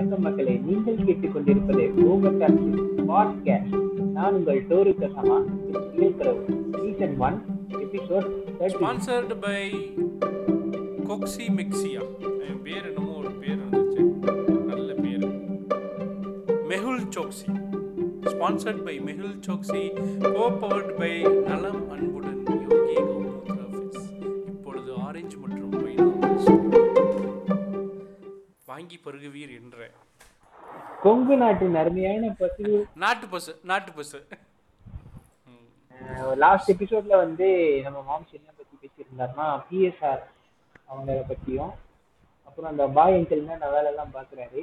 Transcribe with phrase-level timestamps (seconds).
[0.00, 0.52] வணக்கம் மக்களே.
[0.66, 2.36] நீங்கள் கேட்டுக்கொண்டிருப்பது பூமர்
[3.08, 3.72] பாட்காஸ்ட்.
[4.02, 5.36] நான் உங்கள் டோரு கசமா
[5.96, 6.44] இளையப்பிரவு
[6.82, 7.36] season one
[7.68, 8.28] episode
[8.60, 9.60] sponsored by
[11.08, 12.04] கொக்ஸி மிக்சியா
[12.48, 14.06] என் பேர் என்னமோ ஒரு பேர் இருந்துச்சு
[14.70, 15.28] நல்ல பேர்.
[16.70, 17.48] Mehul Choksi
[18.32, 19.84] sponsored by Mehul Choksi
[20.32, 22.42] co powered by நலம் அன்புடன்.
[28.90, 29.76] வாங்கி பருகுவீர் என்ற.
[31.02, 32.64] கொங்கு நாட்டின் அருமையான பசு.
[33.02, 34.18] நாட்டு பசு நாட்டு பசு.
[36.42, 37.48] லாஸ்ட் எபிசோட்ல வந்து
[37.84, 40.22] நம்ம மாம்ஸ் என்ன பத்தி பேசியிருந்தாருன்னா பிஎஸ்ஆர்
[40.90, 41.72] அவங்கள பத்தியும்
[42.48, 44.62] அப்புறம் அந்த பாய் அங்கிள் நான் வேலை எல்லாம் பாக்குறாரு.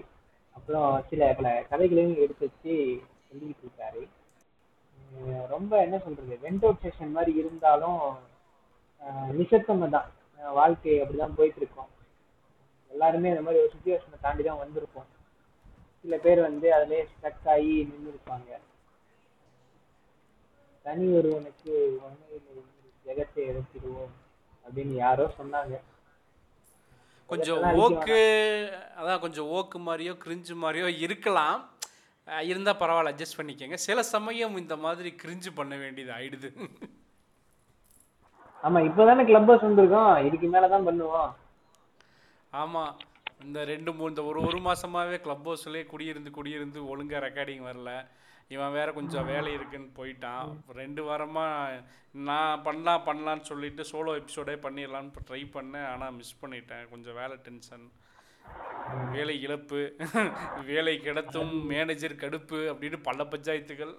[0.58, 2.76] அப்புறம் சில பல கதைகளையும் எடுத்து வச்சு
[3.28, 4.04] சொல்லிக்கிட்டு இருக்காரு.
[5.54, 8.02] ரொம்ப என்ன சொல்றது வெண்ட் அவுட் செஷன் மாதிரி இருந்தாலும்
[9.40, 10.10] நிசத்தமை தான்.
[10.60, 11.92] வாழ்க்கை அப்படிதான் போயிட்டு இருக்கோம்.
[12.90, 15.06] எல்லாருமே இந்த மாதிரி ஒரு சுச்சுவேஷனை தாண்டி தான் வந்திருப்போம்.
[16.02, 18.58] சில பேர் வந்து அதிலே ஸ்டக் ஆகி நின்று இருப்பாங்க
[20.84, 22.66] தனி ஒருவனுக்கு உண்மையில்
[23.06, 24.12] ஜெகத்தை எடுத்துடுவோம்
[24.66, 25.80] அப்படின்னு யாரோ சொன்னாங்க.
[27.28, 28.20] கொஞ்சம் ஓக்கு
[28.98, 31.70] அதான் கொஞ்சம் ஓக்கு மாதிரியோ கிரிஞ்சு மாதிரியோ இருக்கலாம்.
[32.28, 33.74] அஹ் இருந்தா பரவாயில்ல அட்ஜஸ்ட் பண்ணிக்கங்க.
[33.74, 36.70] சில சமயம் இந்த மாதிரி கிரிஞ்சு பண்ண வேண்டியது ஆயிடுது.
[38.64, 40.26] ஆமா இப்பதானே கிளப் ஹவுஸ் வந்திருக்கோம்.
[40.26, 41.32] இதுக்கு மேலதான் பண்ணுவோம்.
[42.62, 42.84] ஆமா
[43.46, 47.92] இந்த ரெண்டு மூணு இந்த ஒரு ஒரு மாசமாவே கிளப் ஹவுஸ்லயே குடியிருந்து குடியிருந்து ஒழுங்கா ரெக்கார்டிங் வரல.
[48.56, 50.50] இவன் வேற கொஞ்சம் வேலை இருக்குன்னு போயிட்டான்.
[50.80, 51.46] ரெண்டு வாரமா
[52.28, 55.88] நான் பண்ணலாம் பண்ணலான்னு சொல்லிட்டு சோலோ எபிசோடே பண்ணிடலான்னு ட்ரை பண்ணேன்.
[55.94, 56.86] ஆனா மிஸ் பண்ணிட்டேன்.
[56.94, 57.86] கொஞ்சம் வேலை டென்ஷன்
[59.16, 59.82] வேலை இழப்பு.
[60.72, 63.94] வேலை கிடத்தும் மேனேஜர் கடுப்பு அப்படின்னு பல பஞ்சாயத்துகள்.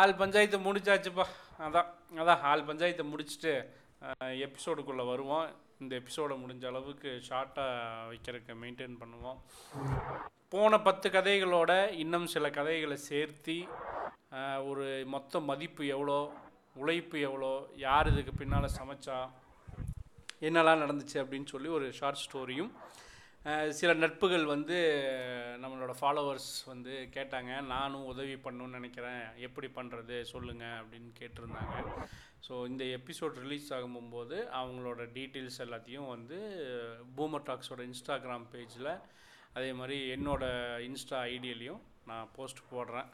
[0.00, 1.26] ஆள் பஞ்சாயத்து முடிச்சாச்சுப்பா.
[1.66, 1.88] அதான்
[2.22, 3.54] அதான் ஆள் பஞ்சாயத்தை முடிச்சுட்டு
[4.46, 5.48] எபிசோடுக்குள்ளே வருவோம்.
[5.82, 9.38] இந்த எபிசோடை முடிஞ்ச அளவுக்கு ஷார்ட்டாக வைக்கிறதுக்கு மெயின்டைன் பண்ணுவோம்.
[10.54, 11.72] போன பத்து கதைகளோட
[12.02, 13.58] இன்னும் சில கதைகளை சேர்த்தி
[14.70, 16.18] ஒரு மொத்த மதிப்பு எவ்வளோ
[16.82, 17.52] உழைப்பு எவ்வளோ
[17.86, 19.16] யார் இதுக்கு பின்னால் சமைச்சா
[20.48, 22.72] என்னெல்லாம் நடந்துச்சு அப்படின்னு சொல்லி ஒரு ஷார்ட் ஸ்டோரியும்
[23.78, 24.76] சில நட்புகள் வந்து
[25.62, 27.52] நம்மளோட ஃபாலோவர்ஸ் வந்து கேட்டாங்க.
[27.72, 29.22] நானும் உதவி பண்ணணும்னு நினைக்கிறேன்.
[29.46, 31.74] எப்படி பண்ணுறது சொல்லுங்கள் அப்படின்னு கேட்டிருந்தாங்க.
[32.42, 36.38] ஸோ இந்த எபிசோட் ரிலீஸ் ஆகும்போது அவங்களோட டீட்டெயில்ஸ் எல்லாத்தையும் வந்து
[37.16, 38.90] பூமர் டாக்ஸோட இன்ஸ்டாகிராம் பேஜில்
[39.56, 40.44] அதே மாதிரி என்னோட
[40.88, 43.08] இன்ஸ்டா ஐடியிலையும் நான் போஸ்ட் போடுறேன்.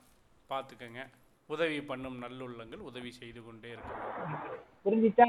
[0.50, 1.00] பார்த்துக்கங்க.
[1.48, 4.54] உதவி பண்ணும் நல்லுள்ளங்கள் உதவி செய்து கொண்டே இருக்கணும்.
[4.84, 5.26] புரிஞ்சுச்சா?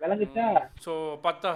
[0.00, 0.46] விளங்குச்சா?
[0.84, 0.92] ஸோ
[1.26, 1.52] பத்தா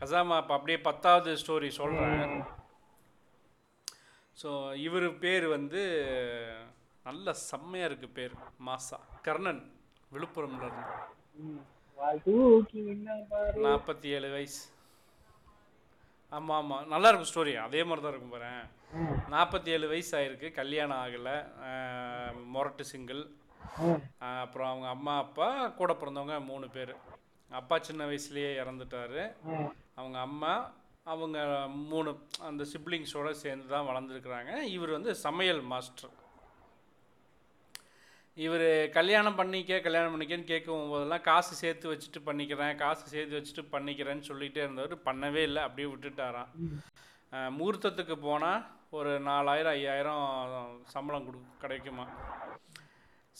[0.00, 2.32] கசாமா இப்போ அப்படியே பத்தாவது ஸ்டோரி சொல்கிறேன்
[4.38, 4.50] ஸோ
[4.86, 5.82] இவர் பேர் வந்து
[7.06, 8.34] நல்ல செம்மையாக இருக்கு பேர்
[8.66, 8.98] மாசா.
[9.26, 9.62] கர்ணன்
[10.12, 10.92] விழுப்புரம்ல இருந்து
[13.66, 14.62] நாற்பத்தி ஏழு வயசு.
[16.36, 18.52] ஆமாம் ஆமாம் நல்லா இருக்கும் ஸ்டோரி அதே மாதிரி தான் இருக்கும் பாரு.
[19.34, 21.36] நாற்பத்தி ஏழு வயசு ஆயிருக்கு கல்யாணம் ஆகலை.
[22.54, 23.22] மொரட்டு சிங்கிள்
[24.44, 25.48] அப்புறம் அவங்க அம்மா அப்பா
[25.80, 26.94] கூட பிறந்தவங்க மூணு பேர்.
[27.60, 29.22] அப்பா சின்ன வயசுலயே இறந்துட்டாரு.
[30.00, 30.52] அவங்க அம்மா
[31.12, 31.38] அவங்க
[31.92, 32.10] மூணு
[32.48, 34.52] அந்த சிப்ளிங்ஸோட சேர்ந்து தான் வளர்ந்துருக்குறாங்க.
[34.76, 36.12] இவர் வந்து சமையல் மாஸ்டர்
[38.36, 44.28] இவர் கல்யாணம் பண்ணிக்க கல்யாணம் பண்ணிக்கன்னு கேட்கும் போதெல்லாம் காசு சேர்த்து வச்சுட்டு பண்ணிக்கிறேன் காசு சேர்த்து வச்சுட்டு பண்ணிக்கிறேன்னு
[44.30, 46.50] சொல்லிகிட்டே இருந்தவர் பண்ணவே இல்லை அப்படியே விட்டுட்டாராம்.
[47.58, 48.64] முகூர்த்தத்துக்கு போனால்
[48.98, 50.24] ஒரு நாலாயிரம் ஐயாயிரம்
[50.94, 52.06] சம்பளம் கொடு கிடைக்குமா?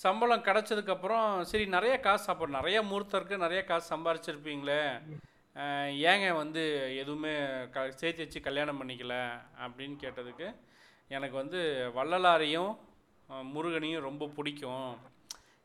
[0.05, 4.81] சம்பளம் கிடச்சதுக்கப்புறம் சரி நிறைய காசு அப்போ நிறைய முகூர்த்தம் இருக்குது நிறைய காசு சம்பாரிச்சிருப்பீங்களே.
[6.13, 6.63] ஏங்க வந்து
[7.03, 7.35] எதுவுமே
[7.75, 9.17] க சேர்த்து வச்சு கல்யாணம் பண்ணிக்கல?
[9.65, 10.49] அப்படின்னு கேட்டதுக்கு
[11.17, 11.61] எனக்கு வந்து
[11.99, 12.73] வள்ளலாரையும்
[13.29, 14.95] முருகனையும் ரொம்ப பிடிக்கும்.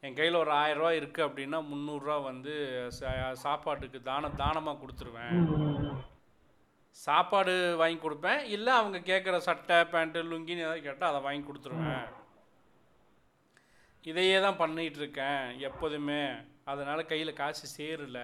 [0.05, 2.53] என் கையில் ஒரு ஆயிரரூவா இருக்குது அப்படின்னா முந்நூறுரூவா வந்து
[3.45, 5.41] சாப்பாட்டுக்கு தான தானமாக கொடுத்துருவேன்.
[7.05, 8.41] சாப்பாடு வாங்கி கொடுப்பேன்.
[8.55, 12.07] இல்லை அவங்க கேட்குற சட்டை பேண்ட்டு லுங்கின்னு ஏதாவது கேட்டால் அதை வாங்கி கொடுத்துருவேன்.
[14.11, 16.23] இதையே தான் பண்ணிகிட்டு இருக்கேன் எப்போதுமே.
[16.71, 18.21] அதனால் கையில் காசு சேரல.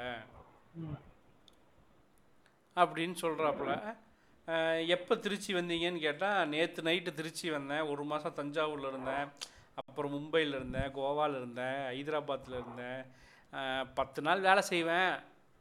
[2.82, 3.74] அப்படின்னு சொல்கிறாப்புல
[4.96, 7.88] எப்போ திருச்சி வந்தீங்கன்னு கேட்டால் நேற்று நைட்டு திருச்சி வந்தேன்.
[7.92, 9.26] ஒரு மாதம் தஞ்சாவூரில் இருந்தேன்.
[9.82, 13.02] அப்புறம் மும்பையில் இருந்தேன் கோவாவில் இருந்தேன் ஹைதராபாத்தில் இருந்தேன்.
[14.00, 15.14] பத்து நாள் வேலை செய்வேன்.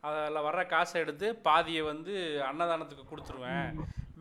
[0.09, 2.15] அதில் வர்ற காசை எடுத்து பாதியை வந்து
[2.49, 3.69] அன்னதானத்துக்கு கொடுத்துருவேன்.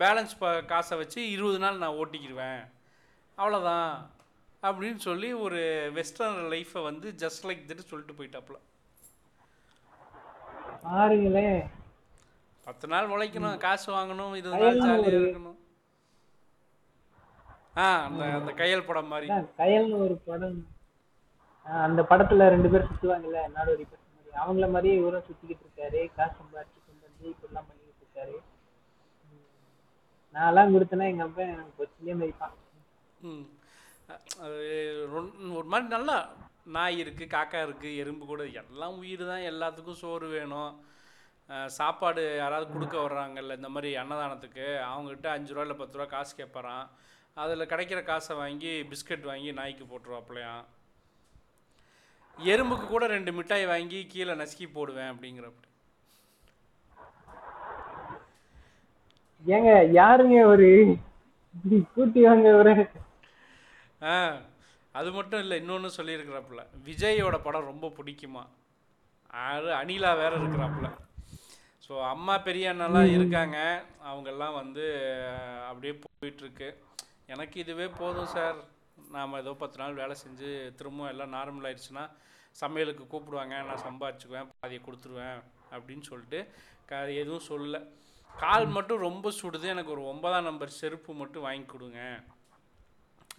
[0.02, 2.62] பேலன்ஸ் ப காசை வச்சு இருபது நாள் நான் ஓட்டிக்கிடுவேன்
[3.38, 3.90] அவ்வளோதான்
[4.62, 5.60] அப்படின்னு சொல்லி ஒரு
[5.98, 8.58] வெஸ்டர்ன் லைஃப்பை வந்து ஜஸ்ட் லைக் திட்டு சொல்லிட்டு போயிட்டாப்புல.
[10.84, 11.62] பாருங்களேன்.
[12.66, 15.58] பத்து நாள் உழைக்கணும் காசு வாங்கணும் நாள் ஜாலியாக இருக்கணும்.
[17.82, 19.28] ஆ அந்த அந்த கையல் படம் மாதிரி.
[19.60, 20.58] கயல்னு ஒரு படம்.
[21.86, 24.32] அந்த படத்துல ரெண்டு பேர் சுத்துவாங்கல்ல நாடோடி பசங்க மாதிரி.
[24.42, 26.00] அவங்கள மாதிரியே இவரும் சுத்திக்கிட்டு இருக்காரு.
[26.16, 28.36] காசு சம்பாதிச்சு கொண்டு வந்து இப்படிலாம் பண்ணிக்கிட்டு இருக்காரு.
[30.34, 32.56] நான்லாம் கொடுத்தேன்னா எங்க அப்பா எனக்கு கொச்சிலே மதிப்பான்
[35.58, 36.16] ஒரு மாதிரி நல்லா
[36.76, 39.46] நாய் இருக்குது காக்கா இருக்குது எறும்பு கூட எல்லாம் உயிர் தான்.
[39.52, 40.72] எல்லாத்துக்கும் சோறு வேணும்.
[41.78, 46.86] சாப்பாடு யாராவது கொடுக்க வர்றாங்கல்ல இந்த மாதிரி அன்னதானத்துக்கு அவங்ககிட்ட அஞ்சு ரூபா இல்லை பத்து ரூபா காசு கேட்பறான்
[47.36, 50.64] அதில் கிடைக்கிற காசை வாங்கி பிஸ்கட் வாங்கி நாய்க்கு போட்டுருவாப்லையாம்
[52.38, 55.70] எறும்புக்கு கூட ரெண்டு மிட்டாய் வாங்கி கீழே நசுக்கி போடுவேன் அப்படிங்கிறப்படி
[59.46, 59.70] ஏங்க
[60.00, 60.68] யாருங்க ஒரு
[61.96, 62.72] கூட்டி வாங்க ஒரு
[64.02, 64.14] ஆ
[64.94, 66.62] அது மட்டும் இல்லை இன்னொன்று சொல்லியிருக்கிறாப்புல.
[66.84, 68.42] விஜயோட படம் ரொம்ப பிடிக்குமா?
[69.48, 70.88] அது அனிலா வேற இருக்கிறாப்புல.
[71.84, 73.56] ஸோ அம்மா பெரிய அண்ணெல்லாம் இருக்காங்க.
[74.10, 74.84] அவங்கெல்லாம் வந்து
[75.70, 76.68] அப்படியே போயிட்டுருக்கு.
[77.32, 78.58] எனக்கு இதுவே போதும் சார்.
[79.16, 80.48] நாம் ஏதோ பத்து நாள் வேலை செஞ்சு
[80.78, 82.04] திரும்பவும் எல்லாம் நார்மல் ஆயிடுச்சுன்னா
[82.62, 83.54] சமையலுக்கு கூப்பிடுவாங்க.
[83.68, 85.38] நான் சம்பாரிச்சுக்குவேன் பாதியை கொடுத்துருவேன்
[85.74, 86.40] அப்படின்னு சொல்லிட்டு
[86.90, 87.78] க எதுவும் சொல்லல.
[88.44, 89.66] கால் மட்டும் ரொம்ப சுடுது.
[89.74, 92.00] எனக்கு ஒரு ஒன்பதாம் நம்பர் செருப்பு மட்டும் வாங்கி கொடுங்க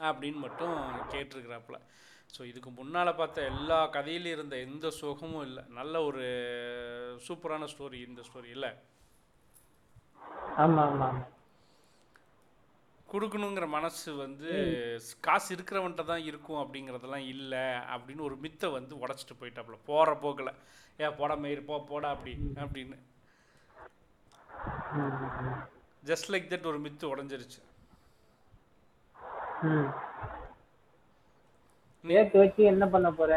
[0.08, 0.76] அப்படின்னு மட்டும்
[1.14, 1.78] கேட்டிருக்கிறாப்புல.
[2.36, 5.64] ஸோ இதுக்கு முன்னால் பார்த்த எல்லா கதையிலும் இருந்த எந்த சுகமும் இல்லை.
[5.80, 6.24] நல்ல ஒரு
[7.28, 8.72] சூப்பரான ஸ்டோரி இந்த ஸ்டோரி இல்லை.
[10.64, 11.08] ஆமா ஆமா.
[11.12, 11.24] ஆமா
[13.10, 14.52] கொடுக்கணுங்கிற மனசு வந்து
[15.26, 19.78] காசு இருக்கிறவன்ட்ட தான் இருக்கும் அப்படிங்கிறதெல்லாம் இல்லை அப்படின்னு ஒரு மித்தை வந்து உடச்சிட்டு போயிட்டாப்புல.
[19.90, 20.58] போகிற போக்கில்.
[21.02, 22.34] ஏ போட மயிர் போ போடா அப்படி
[22.64, 22.98] அப்படின்னு.
[26.10, 27.62] ஜஸ்ட் லைக் தட் ஒரு மித்து உடஞ்சிருச்சு.
[32.06, 32.10] ம்.
[32.10, 33.32] சேர்த்து வச்சு என்ன பண்ண போற?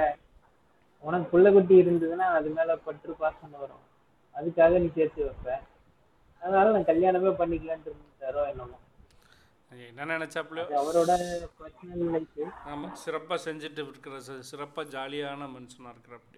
[1.05, 3.85] உனக்கு புள்ள குட்டி இருந்ததுன்னா அது மேல பற்று பாசம் வரும்.
[4.35, 5.47] அதுக்காக நீ சேர்த்து வைப்ப.
[6.43, 8.77] அதனால நான் கல்யாணமே பண்ணிக்கலான்ட்டு இருந்தாரோ என்னமோ.
[9.87, 11.13] என்ன நினச்சாப்புலையோ அது அவரோட
[11.59, 12.39] பர்சனல் லைஃப்
[12.69, 14.19] ஆமாம் சிறப்பாக செஞ்சுட்டு இருக்கிற
[14.51, 16.37] சிறப்பாக ஜாலியான மனுஷனாக இருக்கிற அப்படி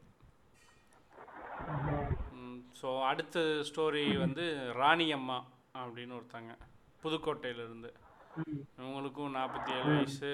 [2.81, 3.39] ஸோ அடுத்த
[3.69, 5.39] ஸ்டோரி வந்து ராணி அம்மா
[5.75, 6.53] அப்படின்னு ஒருத்தங்க
[7.03, 7.91] புதுக்கோட்டையிலேருந்து.
[8.79, 10.33] இவங்களுக்கும் நாற்பத்தி ஏழு வயசு.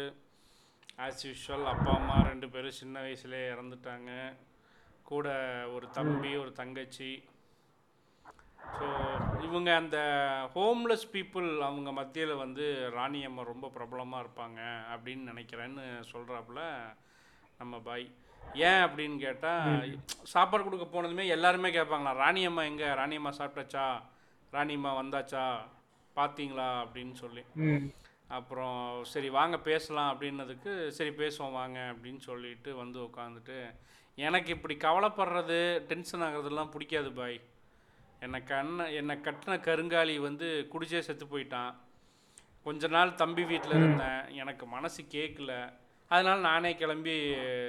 [1.05, 4.11] ஆஸ் யூஷுவல் அப்பா அம்மா ரெண்டு பேரும் சின்ன வயசுலேயே இறந்துட்டாங்க.
[5.11, 5.27] கூட
[5.75, 7.11] ஒரு தம்பி ஒரு தங்கச்சி.
[8.77, 8.87] ஸோ
[9.47, 9.99] இவங்க அந்த
[10.55, 12.65] ஹோம்லெஸ் பீப்புள் அவங்க மத்தியில் வந்து
[12.97, 14.61] ராணி அம்மா ரொம்ப பிரபலமாக இருப்பாங்க
[14.95, 16.63] அப்படின்னு நினைக்கிறேன்னு சொல்கிறாப்புல
[17.61, 18.07] நம்ம பாய்.
[18.71, 19.93] ஏன் அப்படின்னு கேட்டால்
[20.33, 22.89] சாப்பாடு கொடுக்க போனதுமே எல்லாருமே கேட்பாங்களா ராணி அம்மா எங்கே?
[23.01, 23.87] ராணி அம்மா சாப்பிட்டாச்சா?
[24.53, 25.47] ராணி அம்மா வந்தாச்சா?
[26.17, 27.45] பார்த்தீங்களா அப்படின்னு சொல்லி.
[28.29, 33.59] அப்புறம் சரி வாங்க பேசலாம் அப்படின்னதுக்கு சரி பேசுவோம் வாங்க அப்படின்னு சொல்லிட்டு வந்து உட்காந்துட்டு
[34.15, 35.59] எனக்கு இப்படி கவலைப்படுறது
[35.91, 37.41] டென்ஷன் ஆகுறதெல்லாம் பிடிக்காது பாய்.
[38.21, 41.75] என்னை கண்ண என்னை கட்டின கருங்காலி வந்து குடிச்சே செத்து போயிட்டான்.
[42.65, 44.23] கொஞ்ச நாள் தம்பி வீட்டில் இருந்தேன்.
[44.43, 45.73] எனக்கு மனசு கேட்கல
[46.09, 47.15] அதனால நானே கிளம்பி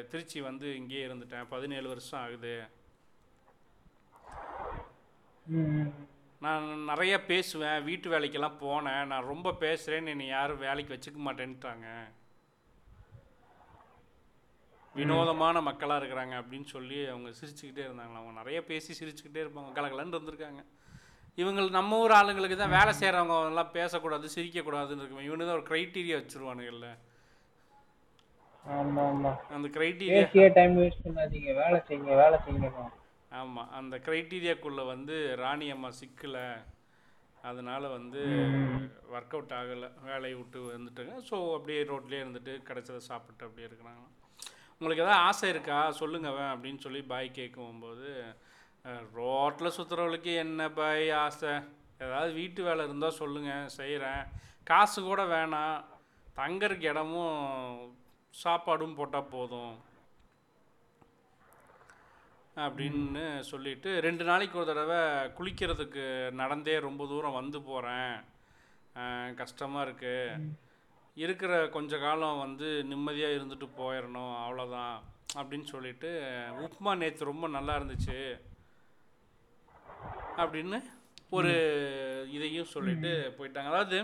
[0.10, 1.50] திருச்சி வந்து இங்கேயே இருந்துட்டேன்.
[1.50, 2.56] பதினேழு வருஷம் ஆகுது.
[6.42, 9.06] நான் நிறைய பேசுவேன் வீட்டு வேலைக்கெல்லாம் போனேன்.
[9.06, 11.88] நான் ரொம்ப பேசுகிறேன்னு என்னை யாரும் வேலைக்கு வச்சுக்க மாட்டேன்ட்டாங்க.
[14.96, 18.22] வினோதமான மக்களாக இருக்கிறாங்க அப்படின்னு சொல்லி அவங்க சிரிச்சுக்கிட்டே இருந்தாங்களா?
[18.22, 19.72] அவங்க நிறைய பேசி சிரிச்சுக்கிட்டே இருப்பாங்க.
[19.78, 20.62] கலகலன்னு இருந்திருக்காங்க.
[21.42, 25.28] இவங்க நம்ம ஊர் ஆளுங்களுக்கு தான் வேலை செய்கிறவங்க எல்லாம் பேசக்கூடாது சிரிக்கக்கூடாதுன்னு இருக்கும்.
[25.28, 26.88] இவனு தான் ஒரு க்ரைட்டீரியா வச்சுருவானுங்கல்ல
[28.78, 29.32] ஆமா ஆமா.
[29.56, 31.52] அந்த க்ரைட்டீரியா டைம் வேஸ்ட் பண்ணாதீங்க.
[31.62, 32.90] வேலை செய்யுங்க வேலை செய்யணும்
[33.38, 36.48] ஆமாம் அந்த க்ரைட்டீரியாக்குள்ளே வந்து ராணி அம்மா சிக்கலை.
[37.50, 38.22] அதனால் வந்து
[39.16, 39.90] ஒர்க் அவுட் ஆகலை.
[40.10, 41.16] வேலையை விட்டு வந்துட்டுங்க.
[41.30, 44.06] ஸோ அப்படியே ரோட்லேயே இருந்துட்டு கிடச்சதை சாப்பிட்டு அப்படியே இருக்கிறாங்க.
[44.82, 45.80] உங்களுக்கு எதாவது ஆசை இருக்கா?
[46.00, 48.10] சொல்லுங்க வே அப்படின்னு சொல்லி பாய் கேட்கும்போது
[49.20, 51.54] ரோட்டில் சுற்றுறவளுக்கு என்ன பாய் ஆசை?
[52.06, 54.22] ஏதாவது வீட்டு வேலை இருந்தால் சொல்லுங்கள் செய்கிறேன்
[54.70, 55.78] காசு கூட வேணாம்.
[56.40, 57.38] தங்கறதுக்கு இடமும்
[58.34, 59.74] சாப்பாடும் போட்டால் போதும்.
[62.66, 65.02] அப்படின்னு சொல்லிட்டு ரெண்டு நாளைக்கு ஒரு தடவை
[65.38, 68.16] குளிக்கிறதுக்கு நடந்தே ரொம்ப தூரம் வந்து போகிறேன்
[69.36, 70.48] கஷ்டமாக இருக்குது
[71.18, 74.96] இருக்கிற கொஞ்ச காலம் வந்து நிம்மதியாக இருந்துட்டு போயிடணும் அவ்வளோதான்
[75.38, 76.10] அப்படின்னு சொல்லிட்டு
[76.66, 78.20] உப்புமா நேற்று ரொம்ப நல்லா இருந்துச்சு
[80.38, 80.80] அப்படின்னு
[81.30, 81.54] ஒரு
[82.30, 83.70] இதையும் சொல்லிட்டு போயிட்டாங்க.
[83.70, 83.98] அதாவது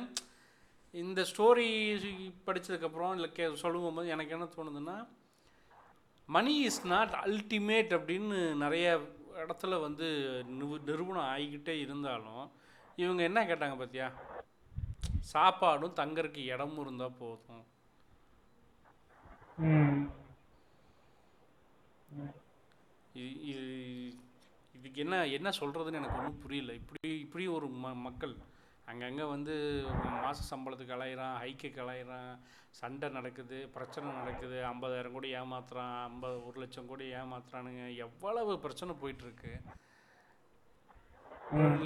[0.94, 1.68] இந்த ஸ்டோரி
[2.48, 4.98] படித்ததுக்கப்புறம் இல்லை கே சொல்லும்போது எனக்கு என்ன தோணுதுன்னா
[6.30, 8.88] மணி இஸ் நாட் அல்டிமேட் அப்படின்னு நிறைய
[9.38, 10.08] இடத்துல வந்து
[10.52, 12.44] நிவு- நிரூபணம் ஆகிக்கிட்டே இருந்தாலும்
[12.98, 14.08] இவங்க என்ன கேட்டாங்க பார்த்தியா
[15.34, 17.64] சாப்பாடும் தங்கறதுக்கு இடமும் இருந்தால் போதும்.
[23.16, 23.58] இது
[24.76, 26.74] இதுக்கு என்ன என்ன சொல்கிறதுன்னு எனக்கு ஒன்றும் புரியல.
[26.74, 28.34] இப்படி இப்படி ஒரு ம மக்கள்
[28.92, 29.54] அங்கங்கே வந்து
[30.24, 32.34] மாத சம்பளத்துக்கு அலையிறான் ஹைக்குக்கு அலையிறான்
[32.80, 37.84] சண்டை நடக்குது பிரச்சனை நடக்குது ஐம்பதாயிரம் கோடி ஏமாத்துறான் ஐம்பது ஒரு லட்சம் கோடி ஏமாத்துறானுங்க.
[38.06, 39.54] எவ்வளவு பிரச்சனை போயிட்டுருக்கு?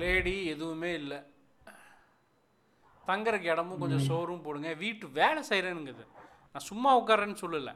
[0.04, 1.20] லேடி எதுவுமே இல்லை.
[3.10, 4.72] தங்கறதுக்கு இடமும் கொஞ்சம் ஷோரூம் போடுங்க.
[4.84, 6.06] வீட்டு வேலை செய்கிறேனுங்குது
[6.52, 7.74] நான் சும்மா உட்காரேன்னு சொல்லலை.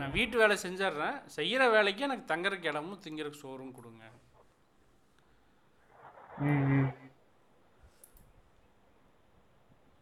[0.00, 1.16] நான் வீட்டு வேலை செஞ்சிடுறேன்.
[1.36, 4.04] செய்கிற வேலைக்கு எனக்கு தங்கறதுக்கு இடமும் திங்கிறதுக்கு ஷோரூம் கொடுங்க.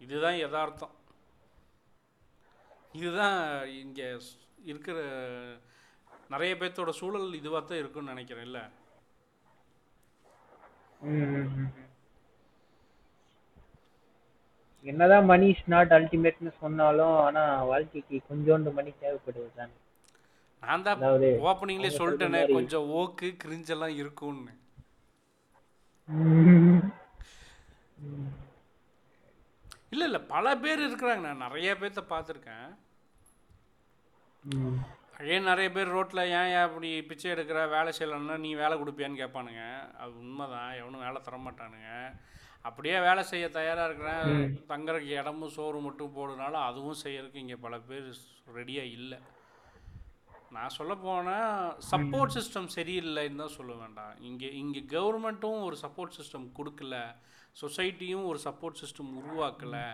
[0.04, 0.94] இதுதான் யதார்த்தம்.
[2.98, 3.40] இதுதான்
[3.82, 4.06] இங்கே
[4.70, 4.98] இருக்கிற
[6.32, 8.62] நிறைய பேர்த்தோட சூழல் இதுவாக தான் இருக்குன்னு நினைக்கிறேன் இல்லை.
[14.90, 19.76] என்னதான் மணி இஸ் நாட் அல்டிமேட்னு சொன்னாலும் ஆனா வாழ்க்கைக்கு கொஞ்சோண்டு மணி தேவைப்படுது தானே.
[20.62, 21.04] நான் தான்
[21.50, 24.54] ஓப்பனிங்லேயே சொல்லிட்டேனே கொஞ்சம் ஓக்கு கிரிஞ்செல்லாம் இருக்கும்னு.
[29.92, 30.20] இல்லை இல்லை.
[30.20, 31.20] பல பேர் இருக்கிறாங்க.
[31.20, 32.68] நான் நிறைய பேர்த்த பார்த்துருக்கேன்.
[35.18, 37.68] அதே நிறைய பேர் ரோட்டில் ஏன் ஏன் அப்படி பிச்சை எடுக்கிற?
[37.68, 39.64] வேலை செய்யலன்னா நீ வேலை கொடுப்பியான்னு கேட்பானுங்க.
[39.96, 40.72] அது உண்மைதான்.
[40.72, 41.90] எவனும் வேலை தர மாட்டானுங்க.
[42.62, 44.64] அப்படியே வேலை செய்ய தயாராக இருக்கிறேன்.
[44.68, 48.16] தங்கறதுக்கு இடமும் சோறு மட்டும் போடுனாலும் அதுவும் செய்யறதுக்கு இங்கே பல பேர்
[48.54, 49.18] ரெடியாக இல்லை.
[50.56, 54.14] நான் சொல்ல போனால் சப்போர்ட் சிஸ்டம் சரியில்லைன்னு தான் சொல்ல வேண்டாம்.
[54.28, 56.96] இங்கே இங்கே கவர்மெண்ட்டும் ஒரு சப்போர்ட் சிஸ்டம் கொடுக்கல.
[57.62, 59.86] சொசைட்டியும் ஒரு சப்போர்ட் சிஸ்டம் உருவாக்கலை.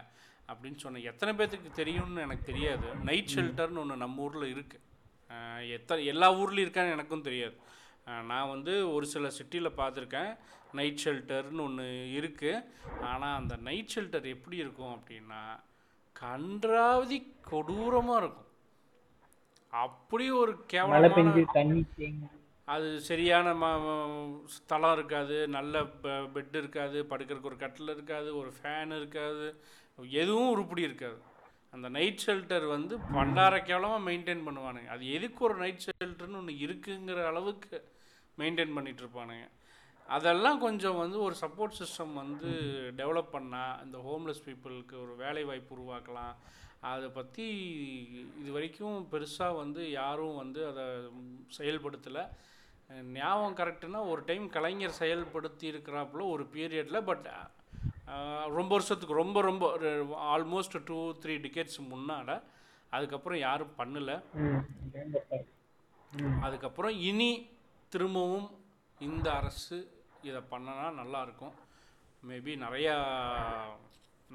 [0.50, 2.88] அப்படின்னு சொன்னேன் எத்தனை பேர்த்துக்கு தெரியும்னு எனக்கு தெரியாது.
[3.08, 4.84] நைட் ஷெல்டர்னு ஒன்று நம்ம ஊரில் இருக்குது
[5.76, 7.56] எத்தனை எல்லா ஊர்லேயும் இருக்கான்னு எனக்கும் தெரியாது.
[8.30, 10.32] நான் வந்து ஒரு சில சிட்டியில் பார்த்துருக்கேன்.
[10.78, 11.86] நைட் ஷெல்டர்னு ஒன்று
[12.18, 12.64] இருக்குது
[13.10, 15.42] ஆனால் அந்த நைட் ஷெல்டர் எப்படி இருக்கும் அப்படின்னா
[16.16, 17.18] கன்றாவதி
[17.50, 18.45] கொடூரமாக இருக்கும்.
[19.72, 21.04] அப்படி ஒரு கேவலமான
[22.68, 23.64] அது சரியான ம
[24.54, 25.82] ஸ்தலம் இருக்காது நல்ல
[26.34, 29.46] பெட் இருக்காது படுக்கிறதுக்கு ஒரு கட்டில் இருக்காது ஒரு ஃபேன் இருக்காது
[30.22, 31.18] எதுவும் உருப்படி இருக்காது.
[31.74, 34.90] அந்த நைட் ஷெல்டர் வந்து பண்டார கேவலமாக மெயின்டைன் பண்ணுவானுங்க.
[34.94, 37.76] அது எதுக்கு ஒரு நைட் ஷெல்டர்னு ஒன்று இருக்குங்கிற அளவுக்கு
[38.38, 39.46] மெயின்டைன் பண்ணிட்டு இருப்பானுங்க.
[40.14, 42.50] அதெல்லாம் கொஞ்சம் வந்து ஒரு சப்போர்ட் சிஸ்டம் வந்து
[42.96, 46.34] டெவலப் பண்ணால் இந்த ஹோம்லெஸ் பீப்புளுக்கு ஒரு வேலை வாய்ப்பு உருவாக்கலாம்.
[46.80, 47.46] அதை பற்றி
[48.40, 50.84] இது வரைக்கும் பெருசாக வந்து யாரும் வந்து அதை
[51.58, 52.24] செயல்படுத்தலை.
[53.18, 57.26] ஞாபகம் கரெக்டுனா ஒரு டைம் கலைஞர் செயல்படுத்தி இருக்கிறாப்புல ஒரு பீரியடில் பட்
[58.58, 59.64] ரொம்ப வருஷத்துக்கு ரொம்ப ரொம்ப
[60.34, 62.30] ஆல்மோஸ்ட் டூ த்ரீ டிக்கெட்ஸ் முன்னாட
[62.90, 64.16] அதுக்கப்புறம் யாரும் பண்ணலை.
[66.40, 67.30] அதுக்கப்புறம் இனி
[67.88, 68.48] திரும்பவும்
[69.00, 69.78] இந்த அரசு
[70.30, 71.54] இதை பண்ணனா நல்லாயிருக்கும்.
[72.28, 72.94] மேபி நிறையா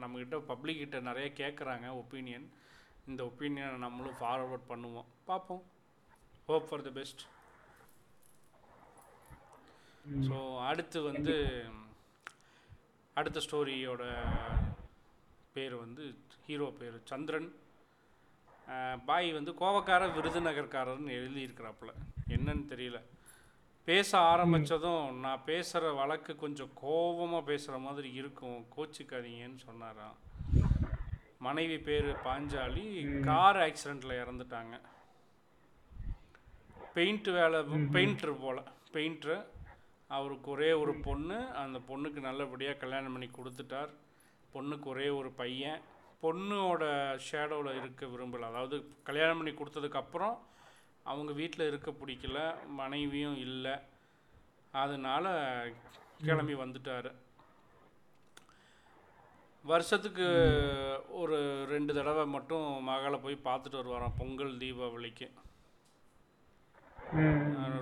[0.02, 2.48] நம்மக்கிட்ட பப்ளிக்கிட்ட நிறைய கேட்குறாங்க ஒப்பீனியன்
[3.10, 5.10] இந்த ஒப்பீனியனை நம்மளும் ஃபார்வர்ட் பண்ணுவோம்.
[5.30, 5.64] பார்ப்போம்.
[6.50, 7.24] Hope for the best
[10.28, 10.38] so
[10.70, 11.36] அடுத்து வந்து
[13.20, 14.04] அடுத்த ஸ்டோரியோட
[15.56, 16.04] பேர் வந்து
[16.46, 17.50] ஹீரோ பேர் சந்திரன்.
[19.08, 21.92] பாய் வந்து கோவக்கார விருதுநகர்காரர்னு எழுதியிருக்கிறாப்புல.
[22.36, 23.00] என்னன்னு தெரியல.
[23.86, 28.66] பேச ஆரம்பித்ததும் நான் பேசுகிற வழக்கு கொஞ்சம் கோவமாக பேசுகிற மாதிரி இருக்கும்.
[28.78, 30.16] கோச்சிக்காதீங்கன்னு சொன்னாராம்.
[31.40, 33.20] மனைவி பேர் பாஞ்சாலி.
[33.20, 34.82] கார் ஆக்சிடெண்ட்டில் இறந்துட்டாங்க.
[36.94, 38.64] பெயிண்ட் வேலை பெயிண்டர் போல்.
[38.94, 39.46] பெயிண்டரு.
[40.08, 41.48] அவருக்கு ஒரே ஒரு பொண்ணு.
[41.48, 43.90] அந்த பொண்ணுக்கு நல்லபடியாக கல்யாணம் பண்ணி கொடுத்துட்டார்.
[44.54, 45.82] பொண்ணுக்கு ஒரே ஒரு பையன்.
[46.22, 46.84] பொண்ணோட
[47.32, 48.40] ஷேடோவில் இருக்க விரும்பல.
[48.40, 50.38] அதாவது கல்யாணம் பண்ணி கொடுத்ததுக்கப்புறம்
[51.10, 52.40] அவங்க வீட்டில் இருக்க பிடிக்கல
[52.80, 53.76] மனைவியும் இல்லை.
[54.84, 55.26] அதனால
[56.26, 57.10] கிளம்பி வந்துட்டார்.
[59.64, 60.28] வருஷத்துக்கு
[61.22, 61.38] ஒரு
[61.72, 65.28] ரெண்டு தடவை மட்டும் மகளை போய் பார்த்துட்டு வருவாராம் பொங்கல் தீபாவளிக்கு.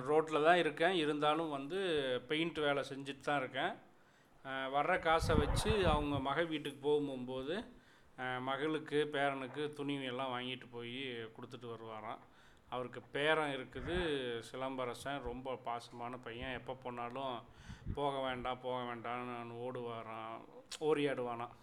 [0.08, 0.94] ரோட்டில் தான் இருக்கேன்.
[1.02, 1.78] இருந்தாலும் வந்து
[2.30, 3.72] பெயிண்ட் வேலை செஞ்சுட்டு தான் இருக்கேன்.
[4.74, 7.56] வர்ற காசை வச்சு அவங்க மக வீட்டுக்கு போகும்போது
[8.48, 10.98] மகளுக்கு பேரனுக்கு துணி எல்லாம் வாங்கிட்டு போய்
[11.34, 12.20] கொடுத்துட்டு வருவாராம்.
[12.74, 13.96] அவருக்கு பேரன் இருக்குது
[14.50, 16.56] சிலம்பரசன் ரொம்ப பாசமான பையன்.
[16.60, 17.36] எப்போ போனாலும்
[17.98, 20.40] போக வேண்டாம் போக வேண்டாம்னு நான் ஓடுவாராம்
[20.88, 21.56] ஓரியாடுவானாம்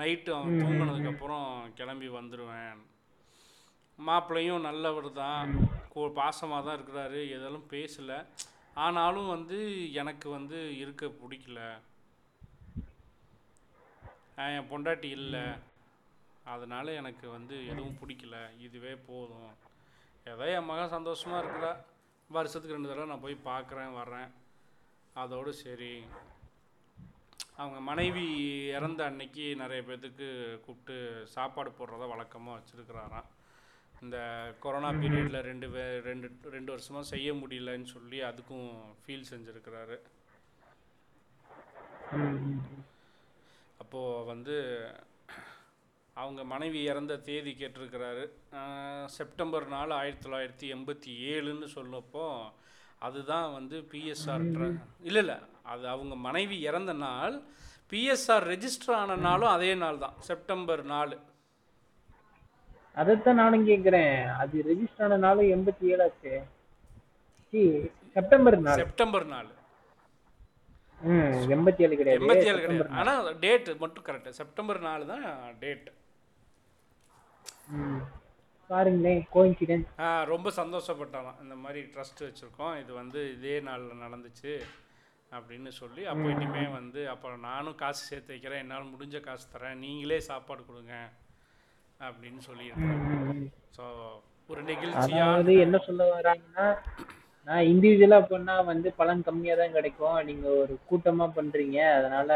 [0.00, 1.48] நைட்டு அவன் தூங்கினதுக்கப்புறம்
[1.78, 2.78] கிளம்பி வந்துடுவேன்
[3.98, 5.50] மாப்பிள்ளையும் நல்லவர் தான்.
[6.18, 7.18] பாசமாக தான் இருக்கிறாரு.
[7.36, 8.18] எதாலும் பேசலை.
[8.84, 9.58] ஆனாலும் வந்து
[10.00, 11.60] எனக்கு வந்து இருக்க பிடிக்கல.
[14.54, 15.44] என் பொண்டாட்டி இல்லை.
[16.54, 18.36] அதனால எனக்கு வந்து எதுவும் பிடிக்கல.
[18.66, 19.52] இதுவே போதும்.
[20.30, 21.72] ஏதோ என் மகன் சந்தோஷமாக இருக்கிறா.
[22.36, 24.30] வருஷத்துக்கு ரெண்டு தடவை நான் போய் பார்க்குறேன் வர்றேன்.
[25.22, 25.94] அதோடு சரி.
[27.60, 28.24] அவங்க மனைவி
[28.76, 30.28] இறந்த அன்னைக்கு நிறைய பேர்த்துக்கு
[30.64, 30.96] கூப்பிட்டு
[31.34, 33.28] சாப்பாடு போடுறத வழக்கமாக வச்சுருக்கிறாராம்.
[34.02, 34.16] இந்த
[34.62, 38.70] கொரோனா பீரியடில் ரெண்டு வே ரெண்டு ரெண்டு வருஷமாக செய்ய முடியலன்னு சொல்லி அதுக்கும்
[39.02, 39.96] ஃபீல் செஞ்சுருக்கிறாரு.
[43.82, 44.56] அப்போது வந்து
[46.16, 48.24] அவங்க மனைவி இறந்த தேதி கேட்டிருக்கிறாரு.
[49.16, 52.26] செப்டம்பர் நாலு ஆயிரத்தி தொள்ளாயிரத்தி எண்பத்தி ஏழுன்னு சொல்லப்போ
[53.06, 54.44] அதுதான் வந்து பிஎஸ்ஆர்
[55.08, 55.36] இல்லை இல்லை
[55.72, 57.36] அது அவங்க மனைவி இறந்த நாள்
[57.92, 61.16] பிஎஸ்ஆர் ரெஜிஸ்டர் ஆன நாளும் அதே நாள் தான் செப்டம்பர் நாலு.
[63.00, 64.16] அதைத்தான் நானும் கேக்குறேன்.
[64.42, 66.32] அது ரெஜிஸ்டர் ஆன நாள் எண்பத்தி ஏழாச்சு.
[68.16, 69.52] செப்டம்பர் நாள் செப்டம்பர் நாலு.
[71.56, 72.20] எண்பத்தி ஏழு கிடையாது.
[72.20, 72.90] எண்பத்தி ஏழு கிடையாது.
[73.00, 75.26] ஆனால் டேட் மட்டும் கரெக்டு செப்டம்பர் நாலு தான்
[75.64, 76.00] டேட் ம்
[78.70, 79.86] பாருங்களேன் கோயின்சிடென்ட்
[80.32, 82.74] ரொம்ப சந்தோஷப்பட்டாலாம் இந்த மாதிரி ட்ரஸ்ட் வச்சுருக்கோம்.
[82.82, 84.52] இது வந்து இதே நாளில் நடந்துச்சு
[85.36, 88.62] அப்படின்னு சொல்லி அப்போ இனிமே வந்து அப்புறம் நானும் காசு சேர்த்து வைக்கிறேன்.
[88.64, 89.80] என்னால் முடிஞ்ச காசு தரேன்.
[89.84, 90.94] நீங்களே சாப்பாடு கொடுங்க
[92.00, 93.84] அப்படின்னு சொல்லியிருக்கேன் ஸோ
[94.50, 96.66] ஒரு நெகிழ்ச்சியாக அதாவது என்ன சொல்ல வராங்கன்னா
[97.48, 100.18] நான் இண்டிவிஜுவலா பண்ணா வந்து பலன் கம்மியா தான் கிடைக்கும்.
[100.28, 101.78] நீங்க ஒரு கூட்டமா பண்றீங்க.
[101.98, 102.30] அதனால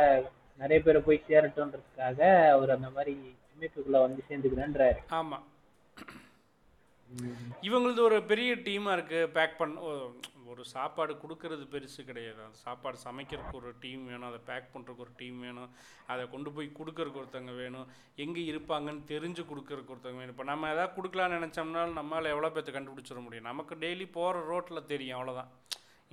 [0.61, 2.21] நிறைய பேரை போய் சேரட்டும்ன்றதுக்காக
[2.55, 3.15] அவர் அந்த மாதிரி
[3.57, 5.41] அமைப்புக்குள்ள வந்து சேர்ந்துக்கிறேன்றாரு ஆமா.
[7.67, 9.83] இவங்களது ஒரு பெரிய டீமாக இருக்குது பேக் பண்ண
[10.53, 12.41] ஒரு சாப்பாடு கொடுக்கறது பெருசு கிடையாது.
[12.45, 14.27] அந்த சாப்பாடு சமைக்கிறதுக்கு ஒரு டீம் வேணும்.
[14.29, 15.71] அதை பேக் பண்ணுறதுக்கு ஒரு டீம் வேணும்.
[16.13, 17.89] அதை கொண்டு போய் கொடுக்கறதுக்கு ஒருத்தவங்க வேணும்.
[18.25, 20.35] எங்கே இருப்பாங்கன்னு தெரிஞ்சு கொடுக்கறதுக்கு ஒருத்தவங்க வேணும்.
[20.35, 23.51] இப்போ நம்ம எதாவது கொடுக்கலான்னு நினச்சோம்னா நம்மளால் எவ்வளோ பேர்த்த கண்டுபிடிச்சிட முடியும்?
[23.51, 25.19] நமக்கு டெய்லி போகிற ரோட்டில் தெரியும்.
[25.19, 25.51] அவ்வளோதான்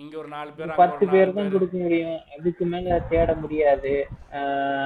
[0.02, 2.22] இங்கே ஒரு நாலு பேர் பத்து பேர் தான் கொடுக்க முடியும்.
[2.36, 3.92] அதுக்கு மேல தேட முடியாது.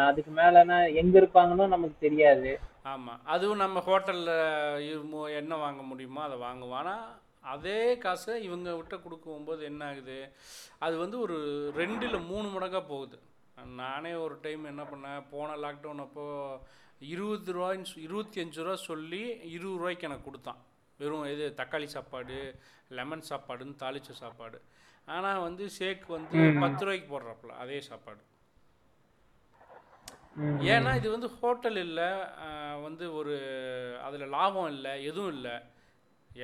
[0.07, 2.51] அதுக்கு மேலனா எங்க இருப்பாங்கன்னு நமக்கு தெரியாது.
[2.93, 6.91] ஆமாம் அதுவும் நம்ம ஹோட்டலில் என்ன வாங்க முடியுமோ அதை வாங்குவோம்.
[7.53, 10.17] அதே காசை இவங்க விட்ட கொடுக்கும்போது என்ன ஆகுது?
[10.85, 11.37] அது வந்து ஒரு
[11.81, 13.17] ரெண்டு இல்லை மூணு மடங்காக போகுது.
[13.81, 15.21] நானே ஒரு டைம் என்ன பண்ணேன்?
[15.33, 16.25] போன லாக்டவுன் அப்போ
[17.13, 19.21] இருபது ரூபாய்ன்னு இருபத்தி அஞ்சு ரூபா சொல்லி
[19.55, 20.59] இருபது ரூபாய்க்கு எனக்கு கொடுத்தான்.
[20.99, 22.37] வெறும் இது தக்காளி சாப்பாடு
[22.97, 24.59] லெமன் சாப்பாடுன்னு தாளிச்ச சாப்பாடு.
[25.15, 28.21] ஆனால் வந்து ஷேக் வந்து பத்து ரூபாய்க்கு போடுறாப்புல அதே சாப்பாடு.
[30.73, 32.09] ஏன்னா இது வந்து ஹோட்டல் இல்லை
[32.85, 33.35] வந்து ஒரு
[34.07, 35.55] அதில் லாபம் இல்லை எதுவும் இல்லை.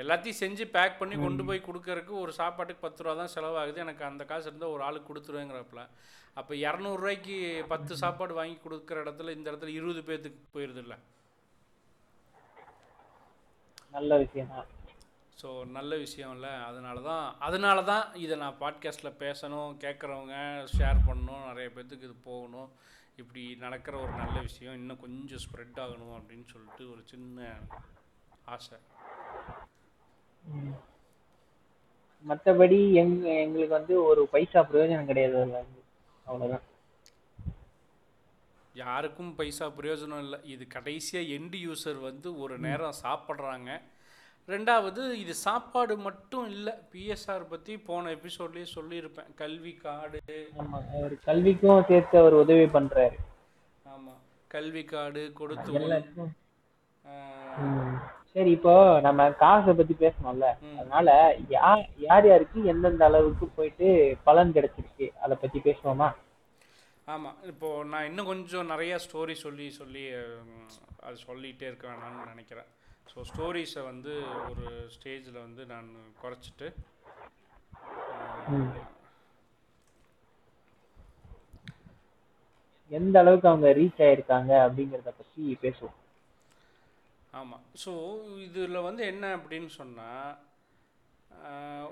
[0.02, 3.84] எல்லாத்தையும் செஞ்சு பேக் பண்ணி கொண்டு போய் கொடுக்கறதுக்கு ஒரு சாப்பாட்டுக்கு பத்து ரூபா தான் செலவாகுது.
[3.86, 5.84] எனக்கு அந்த காசு இருந்தால் ஒரு ஆளுக்கு கொடுத்துருவேங்கிறப்பல.
[6.40, 7.36] அப்போ இரநூறுவாய்க்கு
[7.74, 10.98] பத்து சாப்பாடு வாங்கி கொடுக்குற இடத்துல இந்த இடத்துல இருபது பேர்த்துக்கு போயிடுது இல்லை.
[13.98, 14.72] நல்ல விஷயம் தான்
[15.42, 20.36] ஸோ நல்ல விஷயம் இல்லை அதனால தான் அதனால தான் இதை நான் பாட்காஸ்ட்டில் பேசணும் கேட்குறவங்க
[20.76, 22.70] ஷேர் பண்ணணும் நிறைய பேர்த்துக்கு இது போகணும்.
[23.22, 27.48] இப்படி நடக்கிற ஒரு நல்ல விஷயம் இன்னும் கொஞ்சம் ஸ்ப்ரெட் ஆகணும் அப்படின்னு சொல்லிட்டு ஒரு சின்ன
[28.56, 28.78] ஆசை.
[32.26, 35.36] மத்தபடி எங்க எங்களுக்கு வந்து ஒரு பைசா பிரயோஜனம் கிடையாது
[36.26, 36.66] அவ்வளவுதான்.
[38.76, 40.40] யாருக்கும் பைசா பிரயோஜனம் இல்லை.
[40.54, 43.72] இது கடைசியாக எண்டு யூசர் வந்து ஒரு நேரம் சாப்பிட்றாங்க.
[44.52, 49.30] ரெண்டாவது இது சாப்பாடு மட்டும் இல்லை பிஎஸ்ஆர் பற்றி போன எபிசோட்லேயே சொல்லியிருப்பேன்.
[49.42, 50.20] கல்வி கார்டு
[50.62, 53.18] ஆமா அவர் கல்விக்கும் சேர்த்து அவர் உதவி பண்றாரு.
[53.94, 54.20] ஆமாம்
[54.56, 55.72] கல்வி கார்டு கொடுத்து.
[58.34, 58.74] சரி இப்போ
[59.06, 60.48] நம்ம காசை பத்தி பேசணும்ல.
[60.80, 61.08] அதனால
[61.56, 63.88] யார் யார் யாருக்கு எந்தெந்த அளவுக்கு போயிட்டு
[64.28, 65.08] பலன் கிடைச்சிருக்கு?
[65.24, 66.10] அதை பத்தி பேசுவோமா?
[67.14, 70.06] ஆமாம் இப்போது நான் இன்னும் கொஞ்சம் நிறையா ஸ்டோரி சொல்லி சொல்லி
[71.08, 72.70] அது சொல்லிகிட்டே இருக்க வேணாம்னு நினைக்கிறேன்.
[73.12, 74.14] ஸோ ஸ்டோரிஸை வந்து
[74.52, 75.90] ஒரு ஸ்டேஜில் வந்து நான்
[76.22, 76.68] குறைச்சிட்டு.
[82.98, 85.98] எந்த அளவுக்கு அவங்க ரீச் ஆயிருக்காங்க அப்படிங்கறத பத்தி பேசுவோம்.
[87.42, 87.92] ஆமாம் ஸோ
[88.48, 90.34] இதில் வந்து என்ன அப்படின்னு சொன்னால்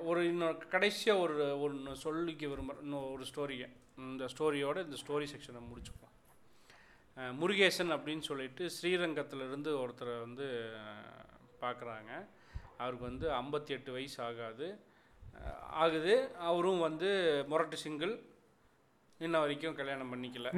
[0.09, 3.67] ஒரு இன்னொரு கடைசியாக ஒரு ஒன்று சொல்லிக்க விரும்புகிறேன் இன்னும் ஒரு ஸ்டோரியை
[4.09, 6.10] இந்த ஸ்டோரியோட இந்த ஸ்டோரி செக்ஷனை முடிச்சுப்போம்.
[7.39, 10.47] முருகேசன் அப்படின்னு சொல்லிட்டு ஸ்ரீரங்கத்திலிருந்து ஒருத்தரை வந்து
[11.63, 12.11] பார்க்குறாங்க.
[12.81, 14.67] அவருக்கு வந்து ஐம்பத்தி எட்டு வயசு ஆகாது.
[15.83, 16.15] ஆகுது.
[16.49, 17.09] அவரும் வந்து
[17.51, 18.13] முரட்டு சிங்கிள்.
[19.19, 20.49] இன்ன வரைக்கும் கல்யாணம் பண்ணிக்கல.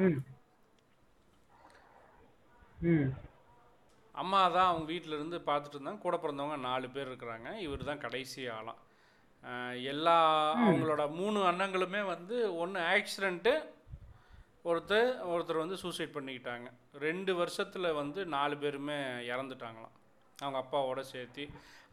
[4.22, 6.04] அம்மா தான் அவங்க வீட்டில் இருந்து பார்த்துட்டு இருந்தாங்க.
[6.06, 7.48] கூட பிறந்தவங்க நாலு பேர் இருக்கிறாங்க.
[7.66, 8.80] இவர் தான் கடைசி ஆளாம்
[9.92, 10.18] எல்லா
[10.66, 13.52] அவங்களோட மூணு அண்ணங்களுமே வந்து ஒன்று ஆக்சிடெண்ட்டு
[14.70, 16.68] ஒருத்தர் ஒருத்தர் வந்து சூசைட் பண்ணிக்கிட்டாங்க.
[17.06, 18.98] ரெண்டு வருஷத்தில் வந்து நாலு பேருமே
[19.32, 19.94] இறந்துட்டாங்களாம்.
[20.38, 21.44] அவங்க அப்பாவோட சேர்த்து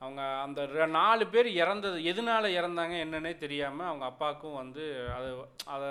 [0.03, 0.61] அவங்க அந்த
[0.99, 4.83] நாலு பேர் இறந்தது எதனால இறந்தாங்க என்னன்னே தெரியாமல் அவங்க அப்பாவுக்கும் வந்து
[5.15, 5.29] அதை
[5.73, 5.89] அதை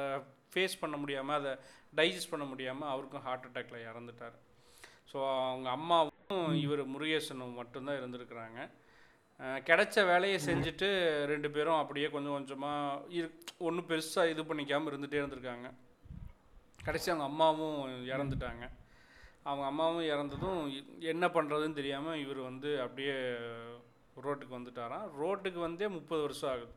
[0.52, 1.52] ஃபேஸ் பண்ண முடியாமல் அதை
[1.98, 4.36] டைஜஸ்ட் பண்ண முடியாமல் அவருக்கும் ஹார்ட் அட்டாக்ல இறந்துட்டார்.
[5.10, 5.18] ஸோ
[5.50, 8.58] அவங்க அம்மாவும் இவர் முருகேசனும் மட்டும்தான் இருந்திருக்கிறாங்க.
[9.68, 10.88] கிடைச்ச வேலையை செஞ்சுட்டு
[11.32, 13.28] ரெண்டு பேரும் அப்படியே கொஞ்சம் கொஞ்சமாக இரு
[13.68, 15.68] ஒன்றும் பெருசாக இது பண்ணிக்காமல் இருந்துகிட்டே இருந்திருக்காங்க.
[16.86, 17.80] கடைசி அவங்க அம்மாவும்
[18.12, 18.64] இறந்துட்டாங்க.
[19.48, 20.60] அவங்க அம்மாவும் இறந்ததும்
[21.12, 23.16] என்ன பண்ணுறதுன்னு தெரியாமல் இவர் வந்து அப்படியே
[24.24, 25.06] ரோட்டுக்கு வந்துட்டாராம்.
[25.20, 26.74] ரோட்டுக்கு வந்தே முப்பது வருஷம் ஆகுது.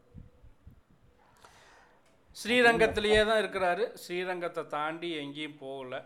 [2.42, 3.84] ஸ்ரீரங்கத்திலேயே தான் இருக்கிறாரு.
[4.04, 6.00] ஸ்ரீரங்கத்தை தாண்டி எங்கேயும் போகலை.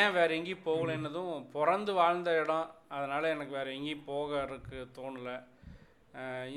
[0.00, 2.68] ஏன் வேறு எங்கேயும் போகலைன்னதும் பிறந்து வாழ்ந்த இடம்.
[2.96, 5.36] அதனால் எனக்கு வேறு எங்கேயும் போகிறதுக்கு தோணலை.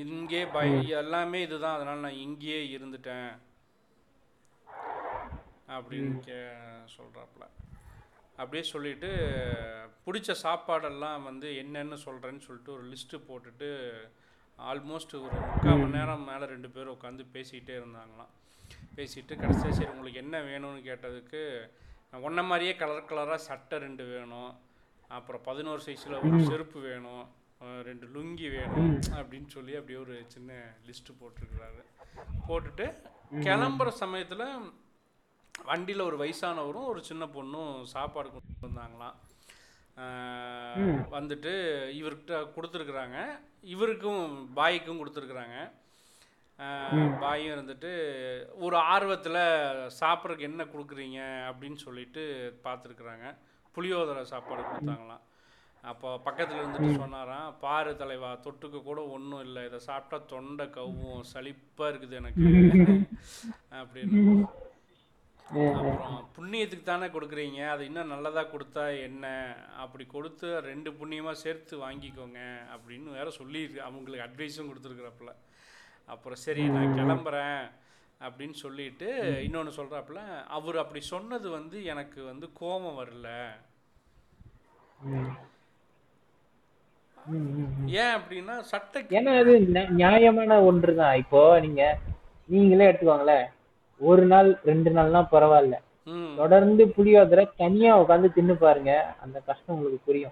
[0.03, 0.69] இங்கே பய
[1.01, 1.75] எல்லாமே இதுதான்.
[1.77, 3.29] அதனால் நான் இங்கேயே இருந்துட்டேன்.
[5.67, 6.37] அப்படின்னு கே
[6.97, 7.45] சொல்கிறாப்புல
[8.37, 9.09] அப்படியே சொல்லிட்டு
[10.05, 13.69] பிடிச்ச சாப்பாடெல்லாம் வந்து என்னென்னு சொல்கிறேன்னு சொல்லிட்டு ஒரு லிஸ்ட்டு போட்டுட்டு
[14.59, 18.33] ஆல்மோஸ்ட் ஒரு முக்கால் மணி நேரம் மேலே ரெண்டு பேரும் உட்காந்து பேசிக்கிட்டே இருந்தாங்களாம்.
[18.95, 21.41] பேசிட்டு கடைசியாக சரி உங்களுக்கு என்ன வேணும்னு கேட்டதுக்கு
[22.21, 24.51] ஒன்றை மாதிரியே கலர் கலராக சட்டை ரெண்டு வேணும்
[25.07, 27.25] அப்புறம் பதினோரு சைஸில் ஒரு செருப்பு வேணும்
[27.81, 30.51] ரெண்டு லுங்கி வேணும் அப்படின்னு சொல்லி அப்படியே ஒரு சின்ன
[30.87, 31.81] லிஸ்ட்டு போட்டிருக்கிறாரு.
[32.47, 32.87] போட்டுட்டு
[33.43, 34.47] கிளம்புற சமயத்தில்
[35.63, 39.15] வண்டியில் ஒரு வயசானவரும் ஒரு சின்ன பொண்ணும் சாப்பாடு கொண்டு வந்தாங்களாம்.
[41.11, 41.51] வந்துட்டு
[41.91, 43.39] இவர்கிட்ட கொடுத்துருக்குறாங்க.
[43.61, 45.71] இவருக்கும் பாய்க்கும் கொடுத்துருக்குறாங்க.
[47.19, 47.91] பாயும் இருந்துட்டு
[48.53, 49.39] ஒரு ஆர்வத்தில்
[49.99, 51.19] சாப்பிட்றதுக்கு என்ன கொடுக்குறீங்க?
[51.49, 52.23] அப்படின்னு சொல்லிட்டு
[52.63, 53.35] பார்த்துருக்குறாங்க.
[53.75, 55.23] புளியோதரை சாப்பாடு கொடுத்தாங்களாம்.
[55.83, 59.65] அப்போ பக்கத்தில் இருந்துட்டு சொன்னாராம் பாரு தலைவா தொட்டுக்க கூட ஒன்றும் இல்லை.
[59.65, 62.43] இதை சாப்பிட்டா தொண்டை கவ்வும் சலிப்பாக இருக்குது எனக்கு.
[63.71, 64.45] அப்படின்னு.
[65.47, 67.59] அப்புறம் புண்ணியத்துக்கு தானே கொடுக்குறீங்க.
[67.73, 69.25] அது இன்னும் நல்லதாக கொடுத்தா என்ன?
[69.83, 72.39] அப்படி கொடுத்து ரெண்டு புண்ணியமாக சேர்த்து வாங்கிக்கோங்க
[72.75, 75.33] அப்படின்னு வேற சொல்லி அவங்களுக்கு அட்வைஸும் கொடுத்துருக்குறாப்புல.
[76.13, 77.61] அப்புறம் சரி நான் கிளம்புறேன்
[78.25, 79.07] அப்படின்னு சொல்லிட்டு
[79.45, 80.21] இன்னொன்று சொல்கிறாப்புல
[80.57, 83.29] அவர் அப்படி சொன்னது வந்து எனக்கு வந்து கோபம் வரல.
[88.01, 89.53] ஏன் அப்படின்னா சட்டை ஏன்னா அது
[90.01, 91.83] நியாயமான ஒன்று தான் இப்போ நீங்க
[92.49, 93.45] நீங்களே எடுத்துக்கோங்களேன்.
[93.97, 95.75] ஒரு நாள் ரெண்டு நாள்னா பரவாயில்ல.
[96.35, 99.15] தொடர்ந்து புளியோதரை தனியா உட்காந்து தின்னு பாருங்க.
[99.21, 100.31] அந்த கஷ்டம் உங்களுக்கு புரியும்.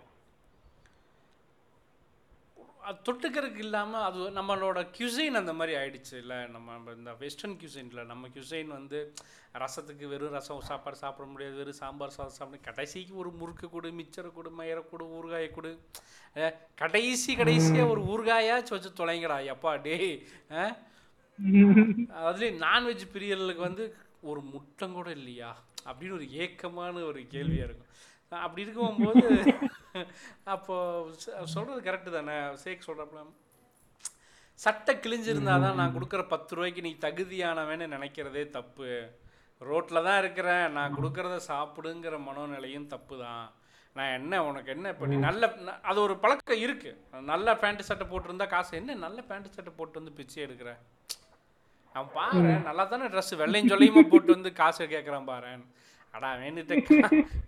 [3.05, 6.47] தொட்டுக்கிறதுக்கு இல்லாமல் அது நம்மளோட cuisine அந்த மாதிரி ஆயிடுச்சு இல்லை?
[6.47, 9.13] நம்ம இந்த வெஸ்டர்ன் cuisineல நம்ம cuisine வந்து
[9.53, 11.55] ரசத்துக்கு வெறும் ரசம் சாப்பாடு சாப்பிட முடியாது.
[11.55, 15.79] வெறும் சாம்பார் சாதம் சாப்பிட கடைசிக்கு ஒரு முறுக்கு கொடு மிச்சரை கொடு மயிரை கொடு ஊறுகாயை கொடு.
[16.75, 19.55] கடைசி கடைசியாக ஒரு ஊறுகாயாச்சும் வச்சு தொலைங்கடா.
[19.55, 20.77] எப்பா டேய் அஹ்
[22.21, 23.85] அதுலேயும் நான்வெஜ் பிரியர்களுக்கு வந்து
[24.23, 25.49] ஒரு முட்டம் கூட இல்லையா?
[25.85, 27.89] அப்படின்னு ஒரு ஏக்கமான ஒரு கேள்வியாக இருக்கும்.
[28.31, 29.23] அப்படி இருக்கும்போது
[30.45, 30.75] அப்போ
[31.23, 32.35] சொ- சொல்றது கரெக்டு தானே?
[32.63, 33.23] சேக் சொல்கிறப்ப
[34.59, 38.89] சட்டை கிழிஞ்சிருந்தா தான் நான் கொடுக்குற பத்து ரூபாய்க்கு நீ தகுதியானவன்னு நினைக்கிறதே தப்பு.
[39.61, 40.65] ரோட்டில் தான் இருக்கிறேன்.
[40.71, 43.45] நான் கொடுக்குறத சாப்பிடுங்கிற மனோநிலையும் தப்பு தான்.
[43.95, 45.47] நான் என்ன உனக்கு என்ன இப்போ நீ நல்ல
[45.83, 50.17] அது ஒரு பழக்கம் இருக்குது நல்ல பேண்ட் சட்டை போட்டிருந்தா காசு என்ன நல்ல பேண்ட் சட்டை போட்டு வந்து
[50.17, 50.79] பிச்சை எடுக்கிறேன்
[51.95, 55.51] அவன் பாரு நல்லா தானே ட்ரெஸ் வெள்ளையும் சொல்லியுமா போட்டு வந்து காசு கேட்குறான் பாரு.
[56.13, 56.75] அடா வேண்டிட்டு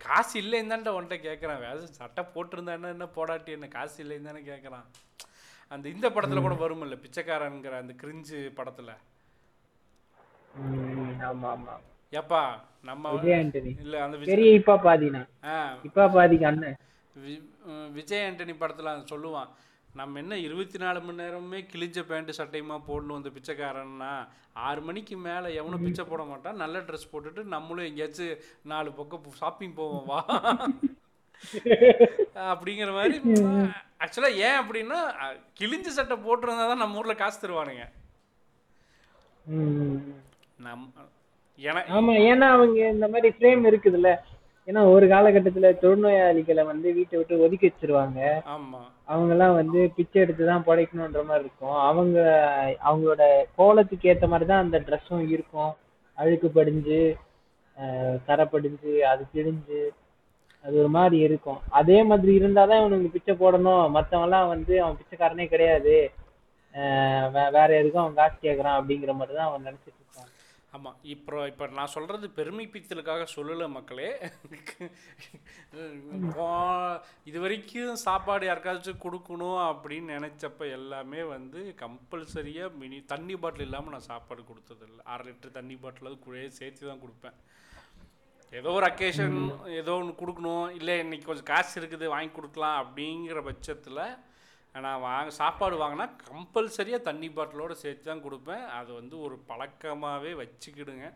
[0.04, 4.86] காசு இல்லைன்னு தான்டா உன்கிட்ட கேட்குறான் வேற சட்டை போட்டிருந்தானே என்ன போடாட்டி என்ன காசு இல்லைன்னு தானே கேட்குறான்
[5.72, 8.90] அந்த இந்த படத்துல கூட வருமில்ல பிச்சைக்காரங்கிற அந்த கிரிஞ்சு படத்துல.
[10.62, 11.76] ம், ஆமா ஆமா.
[12.14, 12.42] ஏப்பா
[12.84, 13.72] நம்ம விஜய் ஆண்டனி.
[13.84, 15.22] இல்ல அந்த விஜய் பெரிய இப்பா பாதினா.
[15.88, 16.78] இப்பா பாதிக்கு அண்ணன்.
[17.96, 19.50] விஜய் ஆண்டனி படத்தில் சொல்லுவான்
[20.00, 24.14] நம்ம என்ன இருபத்தி நாலு மணி நேரமே கிழிஞ்ச பேண்ட் சட்டையுமா போடணும் வந்து பிச்சைக்காரன்னா?
[24.68, 26.60] ஆறு மணிக்கு மேலே எவனும் பிச்சை போட மாட்டான்.
[26.64, 30.20] நல்ல ட்ரெஸ் போட்டுட்டு நம்மளும் எங்கேயாச்சும் நாலு பக்கம் ஷாப்பிங் போவோம் வா.
[32.52, 33.16] அப்படிங்கிற மாதிரி
[34.04, 35.00] ஆக்சுவலாக ஏன் அப்படின்னா
[35.60, 37.86] கிழிஞ்ச சட்டை போட்டிருந்தா தான் நம்ம ஊரில் காசு தருவானுங்க.
[40.66, 40.86] நம்
[41.98, 44.12] ஆமா ஏன்னா அவங்க இந்த மாதிரி ஃப்ரேம் இருக்குதுல்ல.
[44.68, 48.20] ஏன்னா ஒரு காலகட்டத்துல தொழுநோயாளிகளை வந்து வீட்டை விட்டு ஒதுக்கி வச்சிருவாங்க.
[48.56, 50.64] ஆமாம் அவங்க எல்லாம் வந்து பிச்சை எடுத்து தான்
[51.24, 51.78] மாதிரி இருக்கும்.
[51.82, 52.18] அவங்க
[52.86, 53.24] அவங்களோட
[53.56, 55.72] கோலத்துக்கு ஏத்த மாதிரி தான் அந்த ட்ரெஸ்ஸும் இருக்கும்.
[56.18, 57.00] அழுக்கு படிஞ்சு
[57.78, 59.80] அஹ், படிஞ்சு அது கிழிஞ்சு
[60.64, 61.60] அது ஒரு மாதிரி இருக்கும்.
[61.70, 63.90] அதே மாதிரி இருந்தாதான் இவனுக்கு பிச்சை போடணும்.
[63.90, 65.96] மத்தவங்க எல்லாம் வந்து அவன் பிச்சைக்காரனே கிடையாது.
[67.34, 70.05] வே- வேற எதுக்கும் அவன் காசு கேட்கறான் அப்படிங்கிற மாதிரி தான் அவன் நினைச்சிட்டு
[70.76, 74.08] ஆமாம் இப்போ இப்போ நான் சொல்கிறது பெருமைப்பித்தலுக்காக சொல்லலை மக்களே.
[77.30, 84.10] இது வரைக்கும் சாப்பாடு யாருக்காச்சும் கொடுக்கணும் அப்படின்னு நினச்சப்ப எல்லாமே வந்து கம்பல்சரியாக மினி தண்ணி பாட்டில் இல்லாமல் நான்
[84.12, 85.02] சாப்பாடு கொடுத்ததில்ல.
[85.14, 87.38] அரை லிட்டர் தண்ணி பாட்டில் கூட சேர்த்து தான் கொடுப்பேன்.
[88.60, 89.38] ஏதோ ஒரு அக்கேஷன்
[89.80, 90.68] ஏதோ ஒன்று கொடுக்கணும்.
[90.80, 94.04] இல்லை இன்னைக்கு கொஞ்சம் காசு இருக்குது வாங்கி கொடுக்கலாம் அப்படிங்கிற பட்சத்தில்
[94.84, 98.64] நான் வாங்க சாப்பாடு வாங்கினா கம்பல்சரியாக தண்ணி பாட்டிலோடு சேர்த்து தான் கொடுப்பேன்.
[98.80, 101.08] அது வந்து ஒரு பழக்கமாகவே வச்சுக்கிடுங்க.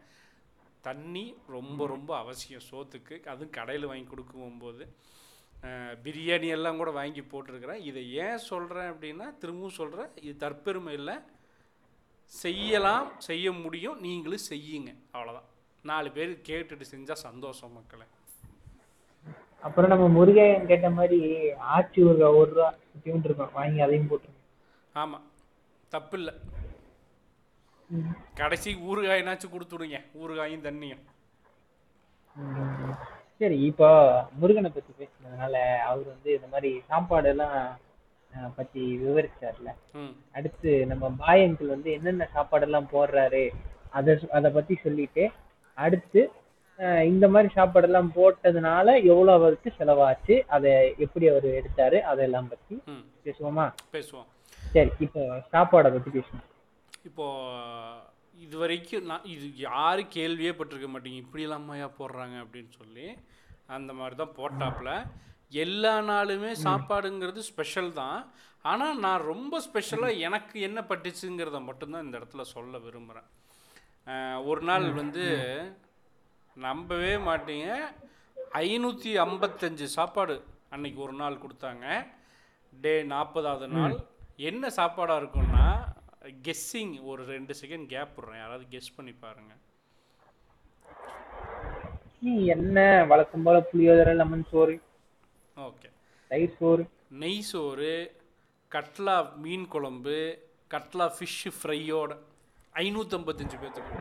[0.87, 1.23] தண்ணி
[1.55, 3.15] ரொம்ப ரொம்ப அவசியம் சோத்துக்கு.
[3.31, 4.85] அதுவும் கடையில் வாங்கி கொடுக்கும்போது.
[6.03, 7.81] பிரியாணி எல்லாம் கூட வாங்கி போட்டிருக்கிறேன்.
[7.89, 11.15] இதை ஏன் சொல்கிறேன் அப்படின்னா திரும்பவும் சொல்கிறேன் இது தற்பெருமை இல்லை.
[12.43, 13.99] செய்யலாம் செய்ய முடியும்.
[14.05, 14.93] நீங்களும் செய்யுங்க.
[15.13, 15.49] அவ்வளோதான்
[15.83, 18.07] நாலு பேர் கேட்டுட்டு செஞ்சால் சந்தோஷம் மக்களே.
[19.63, 21.19] அப்புறம் நம்ம முருகையன் கேட்ட மாதிரி
[21.75, 24.37] ஆச்சி ஒரு ஒரு ரூபா குட்டியூண்டு இருக்கும் வாங்கி அதையும் போட்டுருங்க
[25.01, 25.25] ஆமாம்
[25.93, 26.33] தப்பு இல்லை.
[28.39, 29.97] கடைசி ஊறுகாயினாச்சும் கொடுத்துடுங்க.
[30.21, 31.03] ஊறுகாயும் தண்ணியும்.
[33.41, 33.89] சரி இப்போ
[34.39, 35.55] முருகனை பத்தி பேசுனதுனால
[35.89, 37.57] அவர் வந்து இந்த மாதிரி சாப்பாடெல்லாம்
[38.57, 39.69] பத்தி விவரிச்சார்ல.
[40.37, 43.45] அடுத்து நம்ம பாய் அங்கிள் வந்து என்னென்ன சாப்பாடெல்லாம் போடுறாரு
[43.99, 45.23] அதை அதை பத்தி சொல்லிட்டு
[45.77, 46.21] அடுத்து
[47.11, 50.35] இந்த மாதிரி சாப்பாடெல்லாம் போட்டதுனால எவ்வளவு அவருக்கு செலவாச்சு?
[50.55, 50.71] அதை
[51.05, 51.97] எப்படி அவர் எடுத்தாரு?
[52.11, 52.75] அதெல்லாம் பத்தி
[53.25, 53.65] பேசுவோமா?
[53.95, 54.27] பேசுவோம்.
[54.73, 55.21] சரி இப்போ
[55.53, 56.45] சாப்பாடை பத்தி பேசுவோம்.
[57.09, 57.25] இப்போ
[58.45, 61.19] இது வரைக்கும் நான் இது யாரு கேள்வியே பட்டிருக்க மாட்டீங்க.
[61.25, 63.07] இப்படி இல்லாமையா போடுறாங்க அப்படின்னு சொல்லி
[63.77, 64.91] அந்த மாதிரி தான் போட்டாப்புல.
[65.65, 68.19] எல்லா நாளுமே சாப்பாடுங்கிறது ஸ்பெஷல் தான்.
[68.71, 73.29] ஆனால் நான் ரொம்ப ஸ்பெஷலாக எனக்கு என்ன பட்டுச்சுங்கிறத மட்டும்தான் இந்த இடத்துல சொல்ல விரும்புகிறேன்
[74.49, 75.23] ஒரு நாள் வந்து
[76.65, 77.69] நம்பவே மாட்டீங்க.
[78.63, 80.35] ஐநூற்றி ஐம்பத்தஞ்சு சாப்பாடு
[80.73, 81.85] அன்னைக்கு ஒரு நாள் கொடுத்தாங்க.
[82.83, 83.95] டே நாற்பதாவது நாள்.
[84.49, 85.67] என்ன சாப்பாடாக இருக்கும்னா
[86.45, 88.41] கெஸ்ஸிங் ஒரு ரெண்டு செகண்ட் கேப் விட்றேன்.
[88.43, 89.53] யாராவது கெஸ் பண்ணி பாருங்க.
[92.55, 92.77] என்ன
[93.09, 94.75] வழக்கம் போல புளியோதரை லெமன் சோறு.
[95.67, 95.89] ஓகே
[96.31, 96.83] தயிர் சோறு.
[97.23, 97.93] நெய் சோறு
[98.71, 100.17] கட்லா மீன் குழம்பு
[100.73, 102.11] கட்லா ஃபிஷ்ஷு ஃப்ரையோட
[102.83, 103.99] ஐநூற்றம்பத்தஞ்சு பேர்த்துக்கு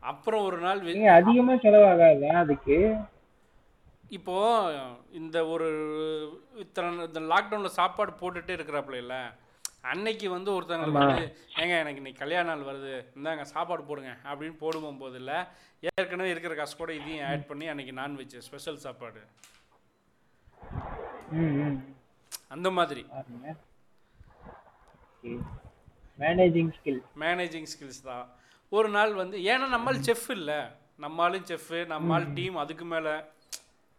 [0.00, 2.96] அப்புறம் ஒரு நாள் வெ- நீங்க அதிகமா செலவாகாதா அதுக்கு.
[4.08, 4.36] இப்போ
[5.10, 5.68] இந்த ஒரு
[6.54, 9.32] இத்தனை இந்த லாக்டவுனில் சாப்பாடு போட்டுட்டே இருக்கிறாப்புல இல்ல?
[9.80, 13.04] அன்னைக்கு வந்து ஒருத்தங்களுக்கு வந்து ஏங்க எனக்கு இன்னைக்கு கல்யாண நாள் வருது.
[13.16, 14.16] இந்தாங்க சாப்பாடு போடுங்க.
[14.24, 15.34] அப்படின்னு போடுவோம் போது இல்லை
[15.80, 19.20] ஏற்கனவே இருக்கிற காசு கூட இதையும் ஆட் பண்ணி அன்னைக்கு நான்வெஜ் ஸ்பெஷல் சாப்பாடு.
[22.48, 23.06] அந்த மாதிரி.
[26.22, 28.26] மேனேஜிங் ஸ்கில் மேனேஜிங் ஸ்கில்ஸ் தான்.
[28.76, 30.60] ஒரு நாள் வந்து ஏன்னா நம்மால் செஃப் இல்லை.
[31.04, 33.14] நம்மாலும் செஃப்பு நம்மால் டீம் அதுக்கு மேலே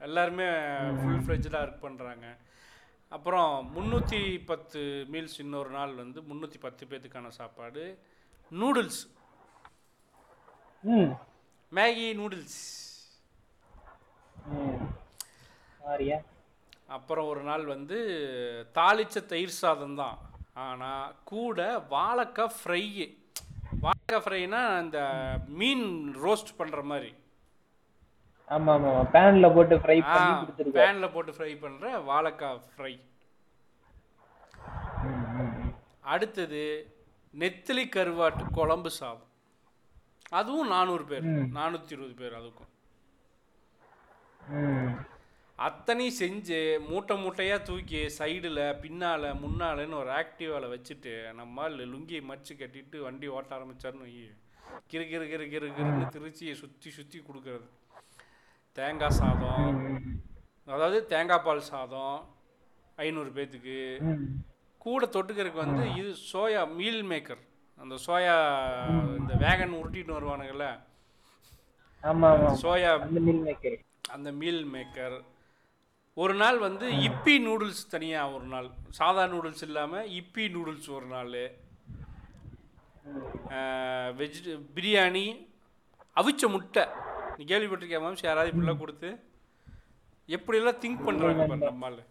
[0.07, 0.47] எல்லாருமே
[0.99, 2.27] ஃபுல் ஃப்ளெஜ்டாக ஒர்க் பண்ணுறாங்க
[3.15, 4.81] அப்புறம் முந்நூற்றி பத்து
[5.13, 7.83] மீல்ஸ் இன்னொரு நாள் வந்து முந்நூற்றி பத்து பேத்துக்கான சாப்பாடு.
[8.51, 9.01] நூடுல்ஸ்
[11.71, 12.61] மேகி நூடுல்ஸ்
[16.95, 17.97] அப்புறம் ஒரு நாள் வந்து
[18.77, 20.17] தாளிச்ச தயிர் சாதம் தான்.
[20.63, 21.59] ஆனால் கூட
[21.93, 22.83] வாழைக்காய் ஃப்ரை
[23.83, 24.99] வாழைக்காய் ஃப்ரைனா இந்த
[25.59, 25.85] மீன்
[26.25, 27.11] ரோஸ்ட் பண்ணுற மாதிரி.
[28.55, 32.93] ஆமா ஆமா பேன்ல போட்டு ஃப்ரை பண்ணி பேனில் போட்டு ஃப்ரை பண்ணுற வாழைக்காய் ஃப்ரை
[36.13, 36.63] அடுத்தது
[37.33, 39.27] நெத்திலி கருவாட்டு குழம்பு சாதம்.
[40.39, 41.25] அதுவும் நானூறு பேர்.
[41.57, 42.71] நானூற்றி இருபது பேர் அதுக்கும்.
[45.61, 52.53] ம் அத்தனை செஞ்சு மூட்டை மூட்டையாக தூக்கி சைடில் பின்னால் முன்னாலன்னு ஒரு ஆக்டிவாவில் வச்சுட்டு நம்மால் லுங்கியை மடிச்சு
[52.61, 54.23] கட்டிட்டு வண்டி ஓட்ட ஆரம்பிச்சாருன்னு வை
[54.91, 57.67] கிறு கிறு கிறு கிறு கிறுன்னு திருச்சியை சுற்றி சுற்றி கொடுக்கறது.
[58.77, 59.67] தேங்காய் சாதம்.
[60.67, 62.17] அதாவது தேங்காய் பால் சாதம்
[62.97, 63.77] ஐநூறு பேத்துக்கு.
[64.09, 64.25] ம்
[64.85, 67.41] கூட தொட்டுக்கிறதுக்கு வந்து இது சோயா மீல் மேக்கர்
[67.77, 68.35] அந்த சோயா
[69.19, 70.67] இந்த வேகன் உருட்டிட்டு வருவானுங்கள்ல.
[72.63, 73.77] சோயா அந்த மீல் மேக்கர்
[74.15, 75.17] அந்த மீல் மேக்கர்
[76.19, 78.67] ஒரு நாள் வந்து இப்பி நூடுல்ஸ் தனியாக ஒரு நாள்.
[78.97, 81.35] சாதா நூடுல்ஸ் இல்லாமல் இப்பி நூடுல்ஸ் ஒரு நாள்.
[84.19, 84.39] வெஜ்
[84.75, 85.25] பிரியாணி
[86.21, 86.83] அவிச்ச முட்டை.
[87.35, 88.25] நீ கேள்விப்பட்டிருக்கியா மேம்ஸ்?
[88.29, 89.09] யாராவது இப்படிலாம் கொடுத்து?
[90.37, 92.01] எப்படியெல்லாம் திங்க் பண்ணுறாங்க பாரு நம்மால்.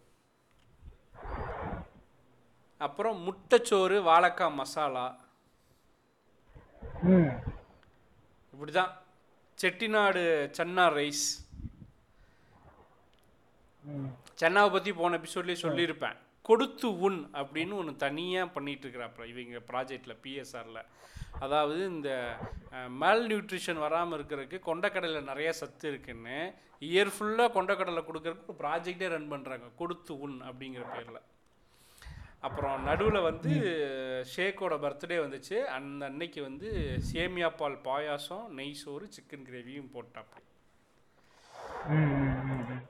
[2.87, 5.05] அப்புறம் முட்டைச்சோறு வாழைக்காய் மசாலா.
[8.53, 8.91] இப்படி தான்
[9.61, 10.23] செட்டிநாடு
[10.57, 11.25] சன்னா ரைஸ்.
[14.39, 16.17] சென்னாவை பற்றி போன எபிசோட்லேயே சொல்லியிருப்பேன்.
[16.45, 20.81] கொடுத்து உண் அப்படின்னு ஒன்று தனியாக பண்ணிட்டு இருக்கிறாப்புல இவங்க ப்ராஜெக்டில் பிஎஸ்ஆரில்
[21.39, 22.09] அதாவது இந்த
[23.01, 26.37] மேல் நியூட்ரிஷன் வராமல் இருக்கிறதுக்கு கொண்டக்கடலையில் நிறைய சத்து இருக்குன்னு
[26.81, 31.21] இயர் ஃபுல்லாக கொண்டக்கடலை கொடுக்கறதுக்கு ஒரு ப்ராஜெக்டே ரன் பண்ணுறாங்க கொடுத்து உண் அப்படிங்கிற பேரில்.
[32.41, 33.51] அப்புறம் நடுவில் வந்து
[34.31, 35.57] ஷேக்கோட பர்த்டே வந்துச்சு.
[35.75, 36.69] அந்த அன்னைக்கு வந்து
[37.09, 40.39] சேமியா பால் பாயாசம் நெய் சோறு சிக்கன் கிரேவியும் போட்டாப்பா
[41.91, 42.81] ம், ம், ம், ம்.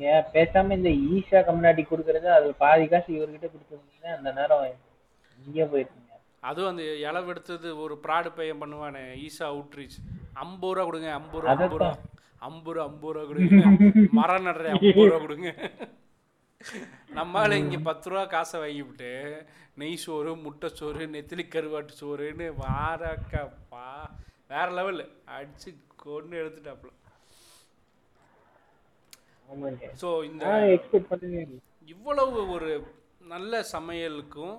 [0.00, 4.62] நீங்க பேசாம இந்த ஈஷா கம்னாடி கொடுக்கறது அதுல பாதி காசு இவர்கிட்ட கொடுத்துருந்தீங்கன்னா அந்த நேரம்
[5.38, 6.06] இங்கே போயிருக்கீங்க
[6.48, 9.96] அதுவும் அந்த இளவு எடுத்தது ஒரு ப்ராடு பையன் பண்ணுவானே ஈஷா அவுட்ரீச்
[10.44, 11.90] ஐம்பது ரூபா கொடுங்க ஐம்பது ரூபா ஐம்பது ரூபா.
[12.48, 13.64] ஐம்பது ரூபா ஐம்பது ரூபா கொடுங்க.
[14.18, 15.50] மரம் நடுற ஐம்பது ரூபா கொடுங்க.
[17.18, 19.10] நம்மளால இங்கே பத்து ரூபா காசை வாங்கிவிட்டு
[19.82, 23.42] நெய் சோறு முட்டை சோறு நெத்திலி கருவாட்டு சோறுன்னு வாரக்கா
[24.52, 25.02] வேற லெவல்
[25.36, 25.70] அடிச்சு
[26.04, 26.90] கொண்டு எடுத்துட்டாப்புல.
[30.00, 30.44] ஸோ இந்த
[31.94, 32.72] இவ்வளவு ஒரு
[33.34, 34.58] நல்ல சமையலுக்கும்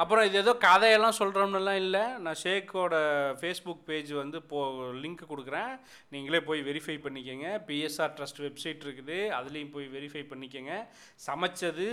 [0.00, 2.02] அப்புறம் இது ஏதோ கதையெல்லாம் சொல்கிறோம்னுலாம் இல்லை.
[2.24, 2.94] நான் ஷேக்கோட
[3.40, 4.58] ஃபேஸ்புக் பேஜ் வந்து போ
[5.02, 5.72] லிங்க் கொடுக்குறேன்.
[6.12, 7.48] நீங்களே போய் வெரிஃபை பண்ணிக்கோங்க.
[7.68, 9.18] பிஎஸ்ஆர் ட்ரஸ்ட் வெப்சைட் இருக்குது.
[9.38, 10.76] அதுலேயும் போய் வெரிஃபை பண்ணிக்கோங்க.
[11.26, 11.88] சமைச்சது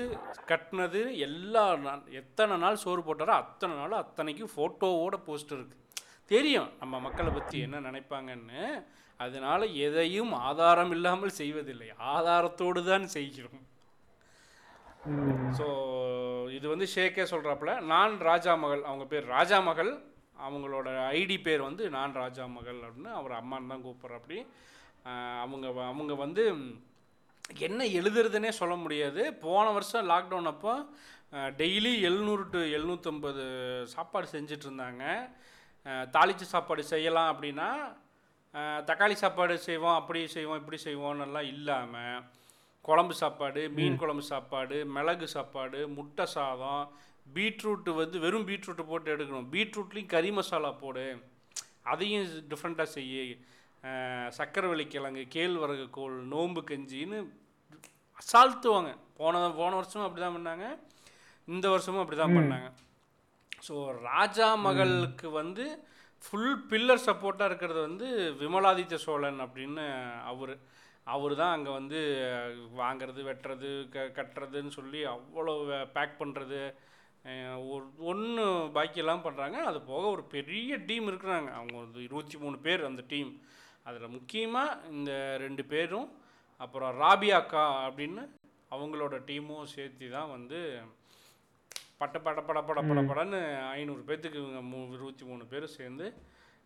[0.52, 5.84] கட்டினது எல்லா நாள் எத்தனை நாள் சோறு போட்டாரோ அத்தனை நாள் அத்தனைக்கும் ஃபோட்டோவோட போஸ்ட் இருக்குது
[6.34, 8.64] தெரியும் நம்ம மக்களை பற்றி என்ன நினைப்பாங்கன்னு.
[9.20, 11.88] அதனால எதையும் ஆதாரம் இல்லாமல் செய்வதில்லை.
[12.10, 13.64] ஆதாரத்தோடு தான் செய்கிறோம்.
[15.58, 15.66] ஸோ
[16.58, 19.92] இது வந்து ஷேக்கே சொல்கிறாப்புல நான் ராஜா மகள் அவங்க பேர் ராஜா மகள்
[20.40, 24.40] அவங்களோட ஐடி பேர் வந்து நான் ராஜா மகள் அப்படின்னு அவர் அம்மான்னு தான் கூப்பிட்றாப்படி.
[25.44, 26.44] அவங்க அவங்க வந்து
[27.66, 29.22] என்ன எழுதுறதுனே சொல்ல முடியாது.
[29.44, 30.74] போன வருஷம் லாக்டவுன் அப்போ
[31.58, 33.46] டெய்லி எழுநூறு டு எழுநூற்றம்பது
[33.94, 35.04] சாப்பாடு செஞ்சுட்டு இருந்தாங்க.
[35.86, 37.70] அஹ், தாளிச்ச சாப்பாடு செய்யலாம் அப்படின்னா
[38.90, 42.22] தக்காளி சாப்பாடு செய்வோம் அப்படி செய்வோம் இப்படி செய்வோம்னெல்லாம் இல்லாமல்
[42.86, 46.86] குழம்பு சாப்பாடு மீன் குழம்பு சாப்பாடு மிளகு சாப்பாடு முட்டை சாதம்
[47.36, 49.50] பீட்ரூட்டு வந்து வெறும் பீட்ரூட்டு போட்டு எடுக்கணும்.
[49.54, 51.06] பீட்ரூட்லேயும் கறி மசாலா போடு.
[51.92, 53.26] அதையும் டிஃப்ரெண்ட்டாக செய்யு.
[54.38, 57.20] சக்கரவள்ளி கிழங்கு கேழ்வரகு கோல் நோம்பு கஞ்சின்னு
[58.22, 60.66] அசால்த்துவாங்க போன போன வருஷமும் அப்படி தான் பண்ணாங்க.
[61.48, 62.70] இந்த வருஷமும் அப்படி தான் பண்ணாங்க.
[63.68, 63.76] ஸோ
[64.10, 65.66] ராஜா மகளுக்கு வந்து
[66.24, 68.08] ஃபுல் பில்லர் சப்போர்ட்டாக இருக்கிறது வந்து
[68.42, 69.86] விமலாதித்ய சோழன் அப்படின்னு
[70.32, 70.54] அவர்.
[71.08, 72.00] அவர் தான் அங்கே வந்து
[72.80, 75.54] வாங்குறது வெட்டுறது க கட்டுறதுன்னு சொல்லி அவ்வளோ
[75.96, 76.60] பேக் பண்ணுறது
[78.12, 78.44] ஒன்று
[78.76, 81.50] பாக்கியெல்லாம் பண்ணுறாங்க அது போக ஒரு பெரிய டீம் இருக்கிறாங்க.
[81.60, 83.32] அவங்க ஒரு இருபத்தி மூணு பேர் அந்த டீம்
[83.84, 85.12] அதில் முக்கியமாக இந்த
[85.46, 86.08] ரெண்டு பேரும்
[86.62, 88.24] அப்புறம் ராபியாக்கா அப்படின்னு
[88.72, 90.60] அவங்களோட டீமும் சேர்த்து தான் வந்து
[92.02, 93.40] பட்ட பட பட பட பட படன்னு
[93.78, 96.08] ஐநூறு பேர்த்துக்கு இவங்க மூ இருபத்தி மூணு பேர் சேர்ந்து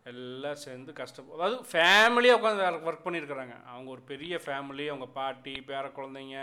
[0.06, 5.84] எல்லாம் சேர்ந்து கஷ்டம் அதாவது ஃபேமிலியாக உட்காந்து ஒர்க் பண்ணியிருக்கிறாங்க அவங்க ஒரு பெரிய ஃபேமிலி அவங்க பாட்டி பேர
[5.98, 6.38] குழந்தைங்க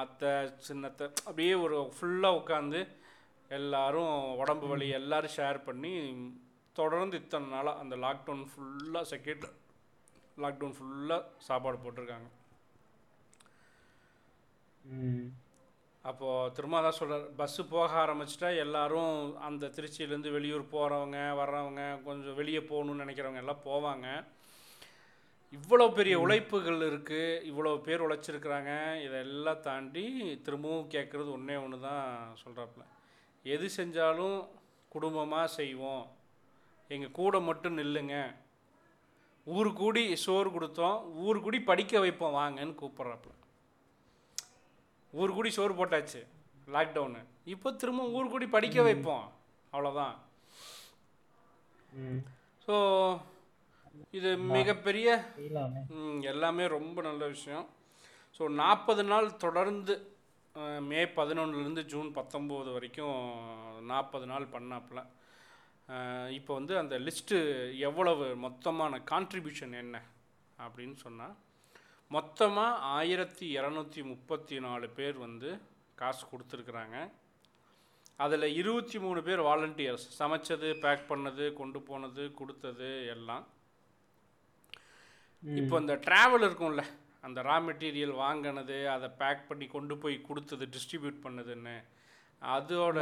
[0.00, 0.32] அத்தை
[0.66, 2.80] சின்னத்தை அப்படியே ஒரு ஃபுல்லாக உட்காந்து
[3.50, 4.12] எல்லாரும்
[4.42, 5.92] உடம்பு வலி எல்லாரும் ஷேர் பண்ணி
[6.76, 9.46] தொடர்ந்து இத்தனை நாளாக அந்த லாக்டவுன் ஃபுல்லாக செகண்ட்
[10.38, 12.28] லாக்டவுன் ஃபுல்லாக சாப்பாடு போட்டிருக்காங்க.
[16.08, 19.16] அப்போது திரும்ப தான் சொல்கிறார் பஸ்ஸு போக ஆரம்பிச்சிட்டா எல்லாரும்
[19.48, 24.06] அந்த திருச்சியிலேருந்து வெளியூர் போகிறவங்க வர்றவங்க கொஞ்சம் வெளியே போகணும்னு நினைக்கிறவங்க எல்லாம் போவாங்க.
[25.58, 28.72] இவ்வளோ பெரிய உழைப்புகள் இருக்குது இவ்வளோ பேர் உழைச்சிருக்கிறாங்க
[29.06, 30.04] இதெல்லாம் தாண்டி
[30.46, 32.06] திரும்பவும் கேட்குறது ஒன்றே ஒன்று தான்
[32.42, 32.84] சொல்கிறாப்புல
[33.54, 34.38] எது செஞ்சாலும்
[34.94, 36.04] குடும்பமாக செய்வோம்.
[36.90, 38.16] எங்கள் கூட மட்டும் நில்லுங்க.
[39.46, 43.34] ஊர் கூடி சோறு கொடுத்தோம் ஊர் கூடி படிக்க வைப்போம் வாங்கன்னு கூப்பிட்றாப்புல.
[45.18, 46.20] ஊர் கூடி சோறு போட்டாச்சு
[46.74, 47.20] லாக்டவுனு
[47.54, 49.26] இப்போ திரும்ப ஊர் கூடி படிக்க வைப்போம்.
[49.72, 50.14] அவ்வளோதான்.
[52.66, 52.74] ஸோ
[54.18, 55.08] இது மிகப்பெரிய
[56.30, 56.64] எல்லாமே.
[56.76, 57.66] ரொம்ப நல்ல விஷயம்.
[58.36, 59.94] ஸோ நாற்பது நாள் தொடர்ந்து
[60.90, 63.18] மே பதினொன்றுலேருந்து ஜூன் பத்தொம்போது வரைக்கும்
[63.90, 65.00] நாற்பது நாள் பண்ணாப்புல.
[66.38, 67.36] இப்போ வந்து அந்த லிஸ்ட்டு
[67.88, 69.96] எவ்வளவு மொத்தமான கான்ட்ரிபியூஷன் என்ன?
[70.64, 71.36] அப்படின்னு சொன்னால்
[72.14, 75.50] மொத்தமாக ஆயிரத்தி இரநூத்தி முப்பத்தி நாலு பேர் வந்து
[76.00, 76.96] காசு கொடுத்துருக்குறாங்க.
[78.24, 83.44] அதில் இருபத்தி மூணு பேர் வாலண்டியர்ஸ் சமைச்சது பேக் பண்ணது கொண்டு போனது கொடுத்தது எல்லாம்.
[85.60, 86.84] இப்போ இந்த ட்ராவல் இருக்கும்ல
[87.26, 91.76] அந்த ரா மெட்டீரியல் வாங்கினது அதை பேக் பண்ணி கொண்டு போய் கொடுத்தது டிஸ்ட்ரிபியூட் பண்ணதுன்னு.
[92.56, 92.98] அதோட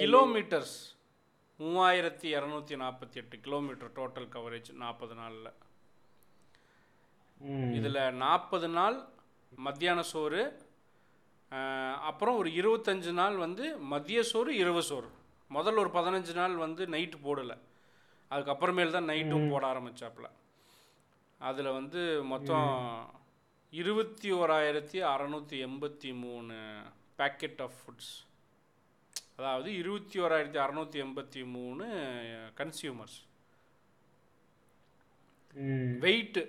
[0.00, 0.76] கிலோமீட்டர்ஸ்
[1.60, 5.52] மூவாயிரத்தி இரநூத்தி நாற்பத்தி எட்டு கிலோமீட்டர் டோட்டல் கவரேஜ் நாற்பது நாளில்.
[7.78, 8.96] இதில் நாற்பது நாள்
[9.66, 10.42] மத்தியான சோறு
[12.08, 15.10] அப்புறம் ஒரு இருபத்தஞ்சு நாள் வந்து மதிய சோறு இரவு சோறு.
[15.50, 17.56] முதல்ல ஒரு பதினஞ்சு நாள் வந்து நைட்டு போடலை.
[18.30, 20.28] அதுக்கப்புறமேல் தான் நைட்டும் போட ஆரம்பிச்சாப்புல.
[21.40, 22.70] அதில் வந்து மொத்தம்
[23.72, 26.54] இருபத்தி ஓராயிரத்தி அறநூற்றி எண்பத்தி மூணு
[27.18, 28.12] பேக்கெட் ஆஃப் ஃபுட்ஸ்
[29.38, 31.86] அதாவது இருபத்தி ஓராயிரத்தி அறநூற்றி எண்பத்தி மூணு
[32.60, 33.18] கன்சியூமர்ஸ்.
[36.04, 36.42] வெயிட்டு.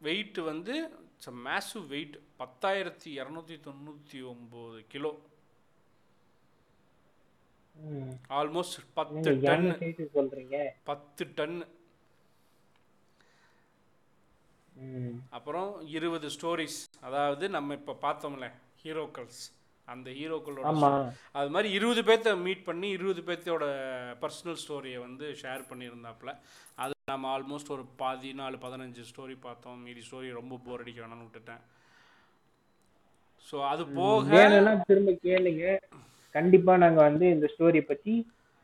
[0.00, 0.74] வெயிட் வந்து
[1.12, 5.12] இட்ஸ் மேசிவ் வெயிட் பத்தாயிரத்தி இரநூத்தி தொண்ணூற்றி ஒம்பது கிலோ.
[8.40, 9.66] ஆல்மோஸ்ட் பத்து டன்.
[10.18, 10.58] சொல்றீங்க.
[10.90, 11.58] பத்து டன்.
[15.36, 18.48] அப்புறம் இருபது ஸ்டோரிஸ் அதாவது நம்ம இப்போ பார்த்தோம்ல
[18.82, 19.42] ஹீரோக்கள்ஸ்
[19.88, 20.66] அந்த ஹீரோக்களோட
[21.32, 23.66] அது மாதிரி இருபது பேர்த்த மீட் பண்ணி இருபது பேர்த்தோட
[24.22, 26.32] பர்சனல் ஸ்டோரியை வந்து ஷேர் பண்ணியிருந்தாப்புல.
[26.82, 29.76] அது நம்ம ஆல்மோஸ்ட் ஒரு பதினாலு பதினஞ்சு ஸ்டோரி பார்த்தோம்.
[29.82, 31.60] மீதி ஸ்டோரி ரொம்ப போர் அடிக்க வேணாம்னு விட்டுட்டேன்.
[33.48, 34.38] ஸோ அது போக
[34.88, 35.66] திரும்ப கேளுங்க.
[36.34, 38.14] கண்டிப்பா நாங்க வந்து இந்த ஸ்டோரி பத்தி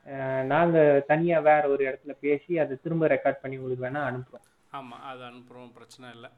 [0.06, 0.76] அஹ், நாங்க
[1.08, 4.46] தனியா வேற ஒரு இடத்துல பேசி அதை திரும்ப ரெக்கார்ட் பண்ணி உங்களுக்கு வேணா அனுப்புறோம்.
[4.72, 6.30] ஆமாம் அது அனுப்புகிறோம் பிரச்சனை இல்லை.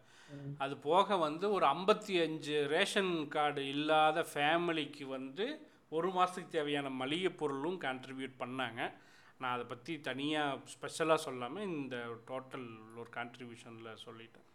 [0.59, 5.47] அது போக வந்து ஒரு ஐம்பத்தி அஞ்சு ரேஷன் கார்டு இல்லாத ஃபேமிலிக்கு வந்து
[5.93, 8.81] ஒரு மாதத்துக்கு தேவையான மளிகை பொருளும் கான்ட்ரிபியூட் பண்ணாங்க.
[9.41, 11.97] நான் அதை பற்றி தனியாக ஸ்பெஷலாக சொல்லாமல் இந்த
[12.31, 12.69] டோட்டல்
[13.01, 14.49] ஒரு கான்ட்ரிபியூஷனில் சொல்லிட்டேன்.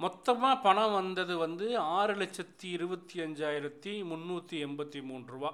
[0.00, 1.66] மொத்தமாக பணம் வந்தது வந்து
[1.96, 5.50] ஆறு லட்சத்தி இருபத்தி அஞ்சாயிரத்தி முந்நூற்றி எண்பத்தி மூணு ரூபா.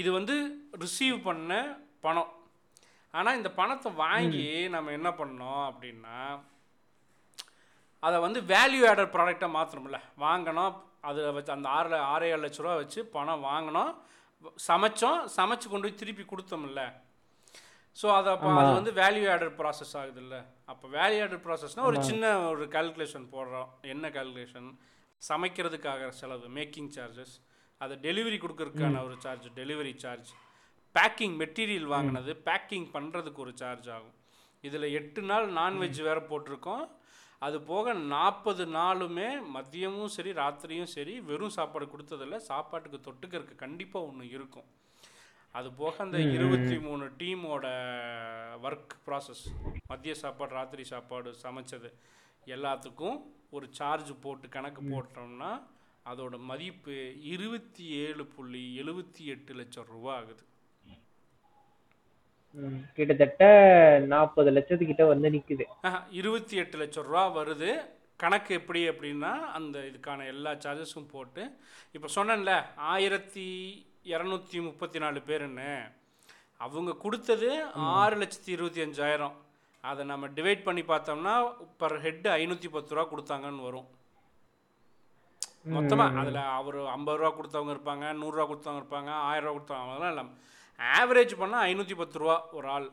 [0.00, 0.36] இது வந்து
[0.84, 1.50] ரிசீவ் பண்ண
[2.06, 2.32] பணம்.
[3.14, 6.18] ஆனால் இந்த பணத்தை வாங்கி நம்ம என்ன பண்ணோம் அப்படின்னா
[8.02, 10.76] அதை வந்து வேல்யூ ஆடட் ப்ராடக்டாக மாற்றணும்ல வாங்கினோம்
[11.08, 13.92] அதை வச்சு அந்த ஆறு ஆறே ஏழு லட்ச ரூபா வச்சு பணம் வாங்கினோம்.
[14.68, 16.82] சமைச்சோம் சமைச்சு கொண்டு போய் திருப்பி கொடுத்தோம்ல.
[18.00, 20.36] ஸோ அதை அப்போ அது வந்து வேல்யூ ஆடட் ப்ராசஸ் ஆகுதுல்ல.
[20.72, 23.68] அப்போ வேல்யூ ஆடட் ப்ராசஸ்னால் ஒரு சின்ன ஒரு கால்குலேஷன் போடுறோம்.
[23.94, 24.68] என்ன கால்குலேஷன்
[25.22, 27.34] சமைக்கிறதுக்காக செலவு மேக்கிங் சார்ஜஸ்
[27.80, 30.30] அதை டெலிவரி கொடுக்கறதுக்கான ஒரு charge delivery charge
[30.96, 34.16] packing material வாங்கினது பேக்கிங் பண்ணுறதுக்கு ஒரு சார்ஜ் ஆகும்.
[34.68, 36.84] இதில் எட்டு நாள் நான்வெஜ் வேறு போட்டிருக்கோம்.
[37.46, 44.26] அது போக நாற்பது நாளுமே மதியமும் சரி ராத்திரியும் சரி வெறும் சாப்பாடு கொடுத்ததில்ல சாப்பாட்டுக்கு தொட்டுக்கிறதுக்கு கண்டிப்பாக ஒன்று
[44.36, 44.68] இருக்கும்.
[45.58, 47.66] அது போக அந்த இருபத்தி மூணு டீமோட
[48.66, 49.42] ஒர்க் ப்ராசஸ்
[49.92, 51.90] மதிய சாப்பாடு ராத்திரி சாப்பாடு சமைச்சது
[52.46, 53.18] எல்லாத்துக்கும்
[53.56, 55.50] ஒரு சார்ஜ் போட்டு கணக்கு போட்டோம்னா
[56.10, 56.94] அதோட மதிப்பு
[57.32, 60.42] இருபத்தி ஏழு புள்ளி எழுபத்தி எட்டு லட்சம் ரூபா ஆகுது.
[62.96, 63.44] கிட்டத்தட்ட
[64.12, 65.64] நாற்பது லட்சத்துக்கிட்ட வந்து நிக்குது.
[66.20, 67.70] இருபத்தி எட்டு லட்சம் ரூபா வருது.
[68.22, 71.44] கணக்கு எப்படி அப்படின்னா அந்த இதுக்கான எல்லா சார்ஜஸும் போட்டு.
[71.96, 72.52] இப்போ சொன்னேன்ல
[72.94, 73.46] ஆயிரத்தி
[74.12, 75.70] இரநூத்தி முப்பத்தி நாலு பேருன்னு.
[76.66, 77.50] அவங்க கொடுத்தது
[78.00, 79.34] ஆறு லட்சத்தி இருபத்தி அஞ்சாயிரம்.
[79.90, 81.34] அதை நம்ம டிவைட் பண்ணி பார்த்தோம்னா
[81.82, 83.88] பர் ஹெட் ஐநூற்றி பத்து ரூபா கொடுத்தாங்கன்னு வரும்.
[85.76, 90.38] மொத்தமாக அதில் அவர் ஐம்பது ரூபா கொடுத்தவங்க இருப்பாங்க நூறுரூவா கொடுத்தவங்க இருப்பாங்க ஆயிரம் ரூபா கொடுத்தவங்க அதெல்லாம் இல்லாமல்
[90.78, 92.88] ஆவரேஜ் பண்ணால் ஐநூற்றி பத்து ரூபா ஒரு ஆள்.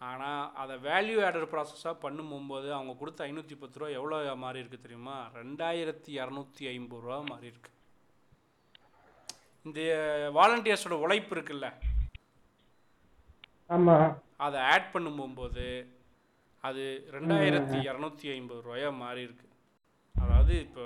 [0.00, 5.16] ஆனால் அதை வேல்யூ ஆடர் ப்ராசஸாக பண்ணும்போது அவங்க கொடுத்த ஐநூற்றி பத்து ரூபா எவ்வளோ மாறி இருக்கு தெரியுமா?
[5.40, 7.70] ரெண்டாயிரத்தி இரநூத்தி ஐம்பது ரூபா மாறி இருக்கு.
[9.66, 9.80] இந்த
[10.38, 11.66] வாலண்டியர்ஸோட உழைப்பு இருக்குல்ல.
[13.76, 13.96] ஆமா.
[14.46, 15.66] அதை ஆட் பண்ணும்போது
[16.68, 16.82] அது
[17.16, 19.46] ரெண்டாயிரத்தி இரநூத்தி ஐம்பது ரூபாயா மாறி இருக்கு.
[20.14, 20.84] அதாவது இப்போ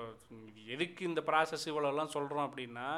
[0.75, 2.89] எதுக்கு இந்த ப்ராசஸ் இவ்வளோலாம் சொல்கிறோம் அப்படின்னா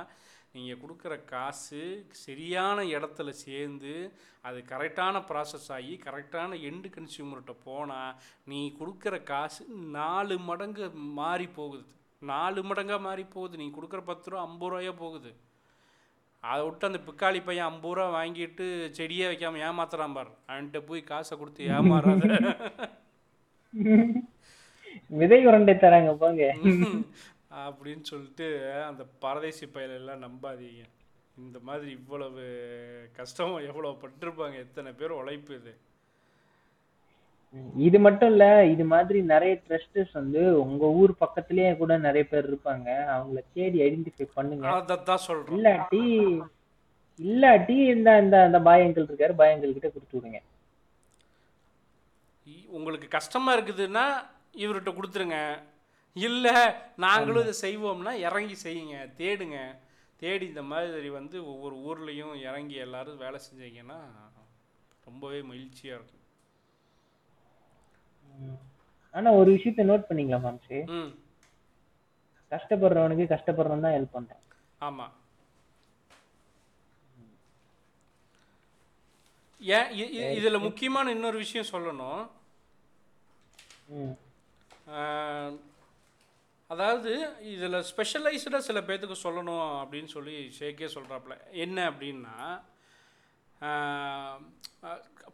[0.55, 1.81] நீங்கள் கொடுக்குற காசு
[2.25, 3.93] சரியான இடத்துல சேர்ந்து
[4.41, 9.63] அது கரெக்டான ப்ராசஸ் ஆகி கரெக்டான எண்டு கன்சியூமர்கிட்ட போனால் நீ கொடுக்குற காசு
[9.99, 10.87] நாலு மடங்கு
[11.21, 11.85] மாறி போகுது.
[12.23, 13.57] நாலு மடங்காக மாறி போகுது.
[13.57, 15.31] நீ கொடுக்குற பத்து ரூபா ஐம்பது ரூபாயா போகுது.
[16.45, 18.67] அதை விட்டு அந்த பிக்காளி பையன் ஐம்பது ரூபா வாங்கிட்டு
[18.99, 20.33] செடியே வைக்காம ஏமாத்துறான் பார்.
[20.49, 22.27] அவன்கிட்ட போய் காசை கொடுத்து ஏமாறாத.
[25.21, 26.45] விதை உருண்டை தராங்க போங்க.
[27.51, 28.47] அப்படின்னு சொல்லிட்டு
[28.91, 30.85] அந்த பரதேசி பயலெல்லாம் நம்பாதீங்க.
[31.45, 32.45] இந்த மாதிரி இவ்வளவு
[33.19, 34.57] கஷ்டம் எவ்வளோ பட்டிருப்பாங்க.
[34.67, 35.73] எத்தனை பேர் உழைப்பு இது.
[37.87, 42.89] இது மட்டும் இல்ல இது மாதிரி நிறைய ட்ரஸ்டர்ஸ் வந்து உங்க ஊர் பக்கத்துலயே கூட நிறைய பேர் இருப்பாங்க.
[43.15, 44.67] அவங்கள தேடி ஐடென்டிஃபை பண்ணுங்க.
[44.81, 46.03] அதைத்தான் சொல்கிறோம் இல்லாட்டி
[47.29, 50.41] இல்லாட்டி இந்த இந்த அந்த பாய் அங்கிள் இருக்காரு பாய் அங்கிள் கிட்ட கொடுத்து விடுங்க.
[52.77, 54.05] உங்களுக்கு கஷ்டமாக இருக்குதுன்னா
[54.65, 55.39] இவர்கிட்ட கொடுத்துருங்க.
[56.27, 56.55] இல்லை
[57.05, 59.59] நாங்களும் இதை செய்வோம்னா இறங்கி செய்யுங்க தேடுங்க.
[60.23, 63.99] தேடி இந்த மாதிரி வந்து ஒவ்வொரு ஊர்லேயும் இறங்கி எல்லாரும் வேலை செஞ்சீங்கன்னா
[65.09, 66.25] ரொம்பவே மகிழ்ச்சியாக இருக்கும்.
[69.15, 71.13] ஆனா ஒரு விஷயத்த நோட் பண்ணீங்களா மாம்சு ம்.
[72.53, 74.45] கஷ்டப்படுறவனுக்கு கஷ்டப்படுறவன் தான் ஹெல்ப் பண்றான்.
[74.89, 75.15] ஆமாம்
[79.61, 79.89] ஏன்
[80.39, 82.21] இதில் முக்கியமான இன்னொரு விஷயம் சொல்லணும்.
[86.71, 87.13] அதாவது
[87.53, 92.35] இதில் ஸ்பெஷலைஸ்டாக சில பேர்த்துக்கு சொல்லணும் அப்படின்னு சொல்லி ஷேக்கே சொல்கிறாப்புல என்ன அப்படின்னா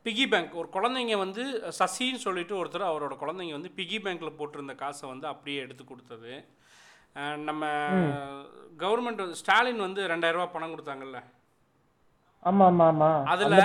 [0.04, 1.44] பிகி பேங்க் ஒரு குழந்தைங்க வந்து
[1.78, 6.44] சசின்னு சொல்லிட்டு ஒருத்தர் அவரோட குழந்தைங்க வந்து பிகி பேங்க்கில் போட்டிருந்த காசை வந்து அப்படியே எடுத்து கொடுத்தது.
[7.36, 7.66] நம்ம
[8.78, 11.22] கவர்மெண்ட் ஸ்டாலின் வந்து ரெண்டாயிரம் ரூபாய் பணம் கொடுத்தாங்கல்ல?
[13.24, 13.56] அதுல-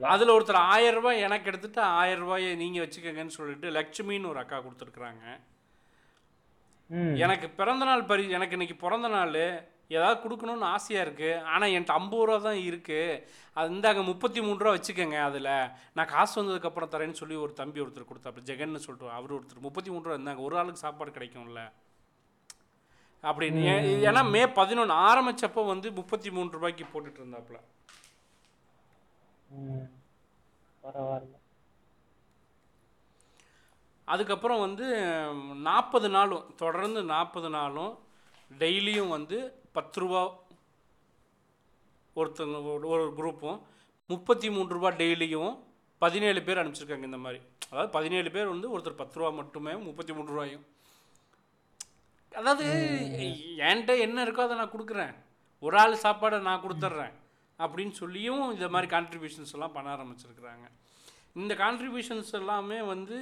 [0.00, 5.24] அதில் ஒருத்தர் ஆயிரம் ரூபாய் எனக்கு எடுத்துட்டு ஆயிரம் ரூபாயை நீங்கள் வச்சுக்கோங்கன்னு சொல்லிட்டு லட்சுமின்னு ஒரு அக்கா கொடுத்துருக்குறாங்க.
[7.24, 9.36] எனக்கு பிறந்த நாள் பரி எனக்கு இன்னைக்கு பிறந்த நாள்
[9.96, 13.22] ஏதாவது கொடுக்கணும்னு ஆசையாக இருக்குது ஆனால் என்கிட்ட ஐம்பது ரூபா தான் இருக்குது
[13.56, 15.48] அது இந்தாங்க முப்பத்தி மூணு ரூபா வச்சுக்கோங்க அதில்.
[15.96, 20.04] நான் காசு வந்ததுக்கப்புறம் தரேன்னு சொல்லி ஒரு தம்பி ஒருத்தர் கொடுத்தாப்புல ஜெகன்னு சொல்லிட்டு அவர் ஒருத்தர் முப்பத்தி மூணு
[20.04, 20.44] ரூபா இருந்தாங்க.
[20.48, 21.62] ஒரு ஆளுக்கு சாப்பாடு கிடைக்கும்ல.
[23.24, 23.62] அப்படின்னு.
[23.72, 27.60] ஏன் ஏன்னா மே பதினொன்று ஆரம்பிச்சப்போ வந்து முப்பத்தி மூணு ரூபாய்க்கு போட்டுட்டு இருந்தாப்புல.
[30.84, 31.31] பரவாயில்ல.
[34.12, 34.96] அதுக்கப்புறம் வந்து
[35.54, 37.98] நாற்பது நாளும் தொடர்ந்து நாற்பது நாளும்
[38.58, 40.26] டெய்லியும் வந்து பத்து ரூபா
[42.16, 43.62] ஒருத்தங்க ஒரு- ஒரு குரூப்பும்
[44.06, 45.58] முப்பத்தி மூன்று ரூபா டெய்லியும்
[45.98, 47.42] பதினேழு பேர் அனுப்பிச்சிருக்காங்க இந்த மாதிரி.
[47.66, 50.66] அதாவது பதினேழு பேர் வந்து ஒருத்தர் பத்து ரூபா மட்டுமே முப்பத்தி மூணு ரூபாயும்.
[52.34, 52.64] அதாவது
[53.58, 55.14] என்கிட்ட என்ன இருக்கோ அதை நான் கொடுக்குறேன்.
[55.60, 57.12] ஒரு ஆள் சாப்பாடை நான் கொடுத்துட்றேன்.
[57.58, 60.81] அப்படின்னு சொல்லியும் இந்த மாதிரி கான்ட்ரிபியூஷன்ஸ் எல்லாம் பண்ண ஆரம்பிச்சிருக்கிறாங்க.
[61.36, 63.18] இந்த கான்ட்ரிபியூஷன்ஸ் எல்லாமே வந்து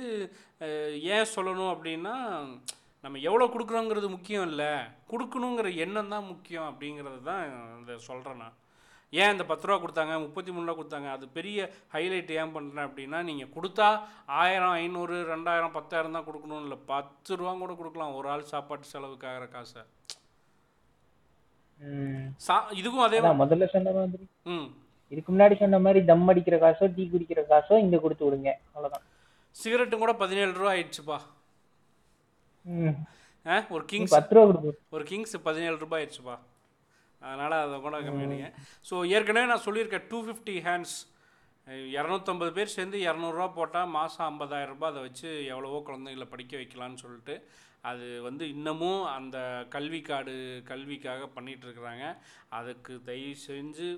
[1.16, 2.14] ஏன் சொல்லணும் அப்படின்னா
[3.04, 4.72] நம்ம எவ்வளோ கொடுக்குறோங்கிறது முக்கியம் இல்லை.
[5.12, 7.44] கொடுக்கணுங்கிற எண்ணம் தான் முக்கியம் அப்படிங்கிறது தான்
[7.78, 8.56] இந்த சொல்கிறேன் நான்.
[9.12, 11.60] ஏன் இந்த பத்து ரூபா கொடுத்தாங்க முப்பத்தி மூணு ரூபா கொடுத்தாங்க அது பெரிய
[11.94, 13.88] ஹைலைட் ஏன் பண்ணுறேன் அப்படின்னா நீங்கள் கொடுத்தா
[14.40, 16.78] ஆயிரம் ஐநூறு ரெண்டாயிரம் பத்தாயிரம் தான் கொடுக்கணும் இல்லை.
[16.92, 18.14] பத்து ரூபா கூட கொடுக்கலாம்.
[18.18, 19.82] ஒரு ஆள் சாப்பாட்டு செலவுக்கு ஆகிற காசை.
[22.46, 24.68] சா இதுக்கும் அதே முதல்ல சொன்ன மாதிரி ம்.
[25.12, 28.50] இதுக்கு முன்னாடி சொன்ன மாதிரி தம் அடிக்கிற காசோ டீ குடிக்கிற காசோ இங்க கொடுத்து விடுங்க.
[28.74, 29.04] அவ்வளவுதான்.
[29.56, 31.18] சிகரெட்டும் கூட பதினேழு ரூபா ஆயிடுச்சுப்பா.
[33.76, 36.36] ஒரு கிங்ஸ் பத்து ரூபா ஒரு கிங்ஸ் பதினேழு ரூபாய் ஆயிடுச்சுப்பா.
[37.22, 38.50] அதனால் அதை கூட கம்மியானிங்க
[38.88, 40.98] ஸோ ஏற்கனவே நான் சொல்லியிருக்கேன் டூ ஃபிஃப்டி ஹேண்ட்ஸ்
[41.96, 47.34] இரநூத்தம்பது பேர் சேர்ந்து இரநூறுவா போட்டால் மாதம் ஐம்பதாயிரம் ரூபாய் அதை வச்சு எவ்வளவோ குழந்தைகளை படிக்க வைக்கலான்னு சொல்லிட்டு
[47.90, 49.36] அது வந்து இன்னமும் அந்த
[49.74, 50.34] கல்வி கார்டு
[50.70, 52.06] கல்விக்காக பண்ணிட்டு இருக்கிறாங்க.
[52.58, 53.88] அதுக்கு தயவு செஞ்சு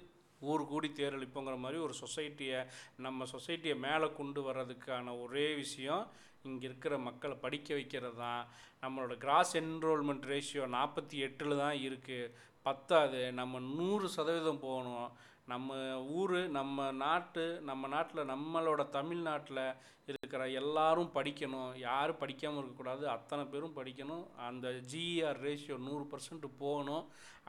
[0.51, 2.61] ஊர் கூடி தேரழிப்போங்கிற மாதிரி ஒரு சொசைட்டியை
[2.97, 6.05] நம்ம சொசைட்டியை மேலே கொண்டு வர்றதுக்கான ஒரே விஷயம்
[6.43, 8.47] இங்கே இருக்கிற மக்களை படிக்க வைக்கிறது தான்.
[8.83, 12.33] நம்மளோட கிராஸ் என்ரோல்மெண்ட் ரேஷியோ நாற்பத்தி எட்டில் தான் இருக்குது
[12.63, 13.21] பத்தாது.
[13.33, 15.11] நம்ம நூறு சதவீதம் போகணும்.
[15.45, 15.77] நம்ம
[16.19, 19.65] ஊர் நம்ம நாட்டு நம்ம நாட்டில் நம்மளோட தமிழ்நாட்டில்
[20.11, 21.73] இருக்கிற எல்லாரும் படிக்கணும்.
[21.79, 23.05] யாரும் படிக்காமல் இருக்கக்கூடாது.
[23.09, 24.25] அத்தனை பேரும் படிக்கணும்.
[24.49, 27.05] அந்த ஜிஆர் ரேஷியோ நூறு பர்சன்ட் போகணும்.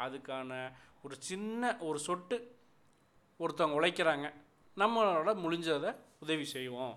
[0.06, 0.72] அதுக்கான
[1.06, 2.38] ஒரு சின்ன ஒரு சொட்டு
[3.40, 4.28] ஒருத்தவங்க உழைக்கிறாங்க
[4.78, 6.96] நம்மளோட முடிஞ்சதை உதவி செய்வோம்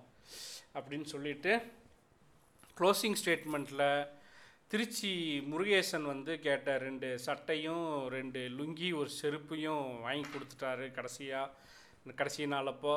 [0.74, 1.52] அப்படின்னு சொல்லிட்டு
[2.76, 3.88] க்ளோசிங் ஸ்டேட்மெண்ட்டில்
[4.68, 5.10] திருச்சி
[5.50, 12.96] முருகேசன் வந்து கேட்ட ரெண்டு சட்டையும் ரெண்டு லுங்கி ஒரு செருப்பையும் வாங்கி கொடுத்துட்டாரு கடைசியாக கடைசி நாளப்போ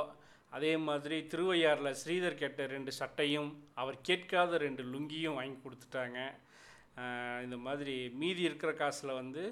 [0.51, 6.19] அதே மாதிரி திருவையாறில் ஸ்ரீதர் கேட்ட ரெண்டு சட்டையும் அவர் கேட்காத ரெண்டு லுங்கியும் வாங்கி கொடுத்துட்டாங்க.
[7.43, 9.43] இந்த மாதிரி மீதி இருக்கிற காசில் வந்து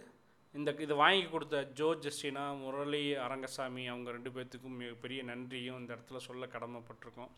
[0.56, 6.18] இந்த இதை வாங்கி கொடுத்த ஜோ ஜஸ்டினா முரளி அரங்கசாமி அவங்க ரெண்டு பேர்த்துக்கும் மிகப்பெரிய நன்றியும் இந்த இடத்துல
[6.28, 7.32] சொல்ல கடமைப்பட்டிருக்கோம்.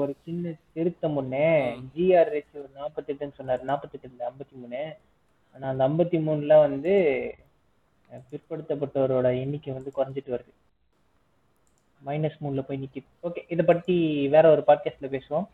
[0.00, 1.44] ஒரு சின்ன திருத்தம் ஒண்ணு.
[1.96, 3.68] ஜிஆர் ரேஷியோ நாற்பத்தெட்டுன்னு சொன்னார்.
[3.70, 4.82] நாற்பத்தெட்டு ஐம்பத்தி மூணு.
[5.54, 6.94] ஆனா அந்த ஐம்பத்தி மூணுல வந்து
[8.30, 10.52] பிற்படுத்தப்பட்டவரோட எண்ணிக்கை வந்து குறைஞ்சிட்டு வருது.
[12.06, 13.08] மைனஸ் மூணுல போய் நிக்குது.
[13.26, 13.96] ஓகே இதை பத்தி
[14.34, 15.46] வேற ஒரு பாட்காஸ்ட்ல பேசுவோம்.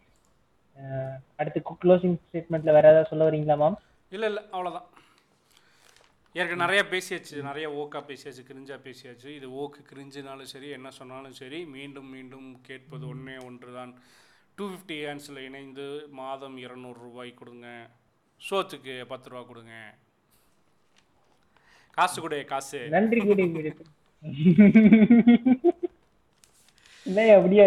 [1.40, 3.78] அடுத்து க்ளோசிங் ஸ்டேட்மெண்ட்ல வேற ஏதாவது சொல்ல வரீங்களா மேம்
[4.12, 4.86] இல்லை இல்லை அவ்வளோதான்
[6.34, 7.36] ஏற்கனவே நிறைய பேசியாச்சு.
[7.48, 9.28] நிறைய ஓக்கா பேசியாச்சு கிரிஞ்சா பேசியாச்சு.
[9.38, 13.92] இது ஓக்கு கிரிஞ்சுனாலும் சரி என்ன சொன்னாலும் சரி மீண்டும் மீண்டும் கேட்பது ஒன்றே ஒன்று தான்
[14.58, 15.86] டூ ஃபிஃப்டி ஹேண்ட்ஸில் இணைந்து
[16.20, 17.66] மாதம் இருநூறு ரூபாய் கொடுங்க.
[18.40, 19.74] சோத்துக்கு பத்து ரூபா கொடுங்க.
[21.98, 22.80] காசு கொடு காசு.
[22.96, 23.44] நன்றி கூடி
[27.36, 27.64] அப்படியா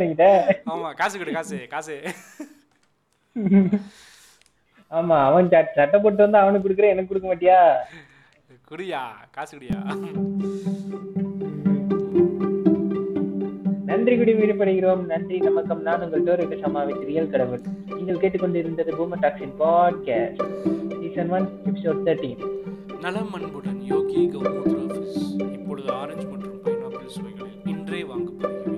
[0.72, 1.96] ஆமாம் காசு கொடு காசு காசு.
[4.92, 7.60] ஆமா அவன் சட்ட- போட்டு வந்து அவனுக்கு கொடுக்குற எனக்கு கொடுக்க மாட்டியா?
[8.68, 9.02] குடியா
[9.32, 9.78] காசு குடியா?
[13.86, 17.64] நன்றி குடி விடுபடுகிறோம் நன்றி நமக்கம் நான் உங்கள் டோரிக்க சமாவின் ரியல் கடவுள்.
[17.96, 20.44] நீங்கள் கேட்டுக்கொண்டிருந்தது boomer toxin podcast
[21.00, 22.44] season one episode thirteen
[23.02, 25.18] நலம் அன்புடன் யோகி கௌமுத்ரா ஆஃபீஸ்
[25.52, 28.78] இப்பொழுது ஆரஞ்சு மற்றும் பைனாப்பிள் சுவைகளில் இன்றே வாங்கப்படுகிறேன்.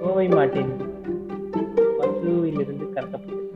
[0.00, 0.72] கோவை மாட்டின்
[2.50, 3.48] பசுவிலிருந்து கடத்தப்பட்டது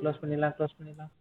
[0.00, 1.12] க்ளோஸ் பண்ணிடலாம் க்ளோஸ் பண்ணிடலாம்.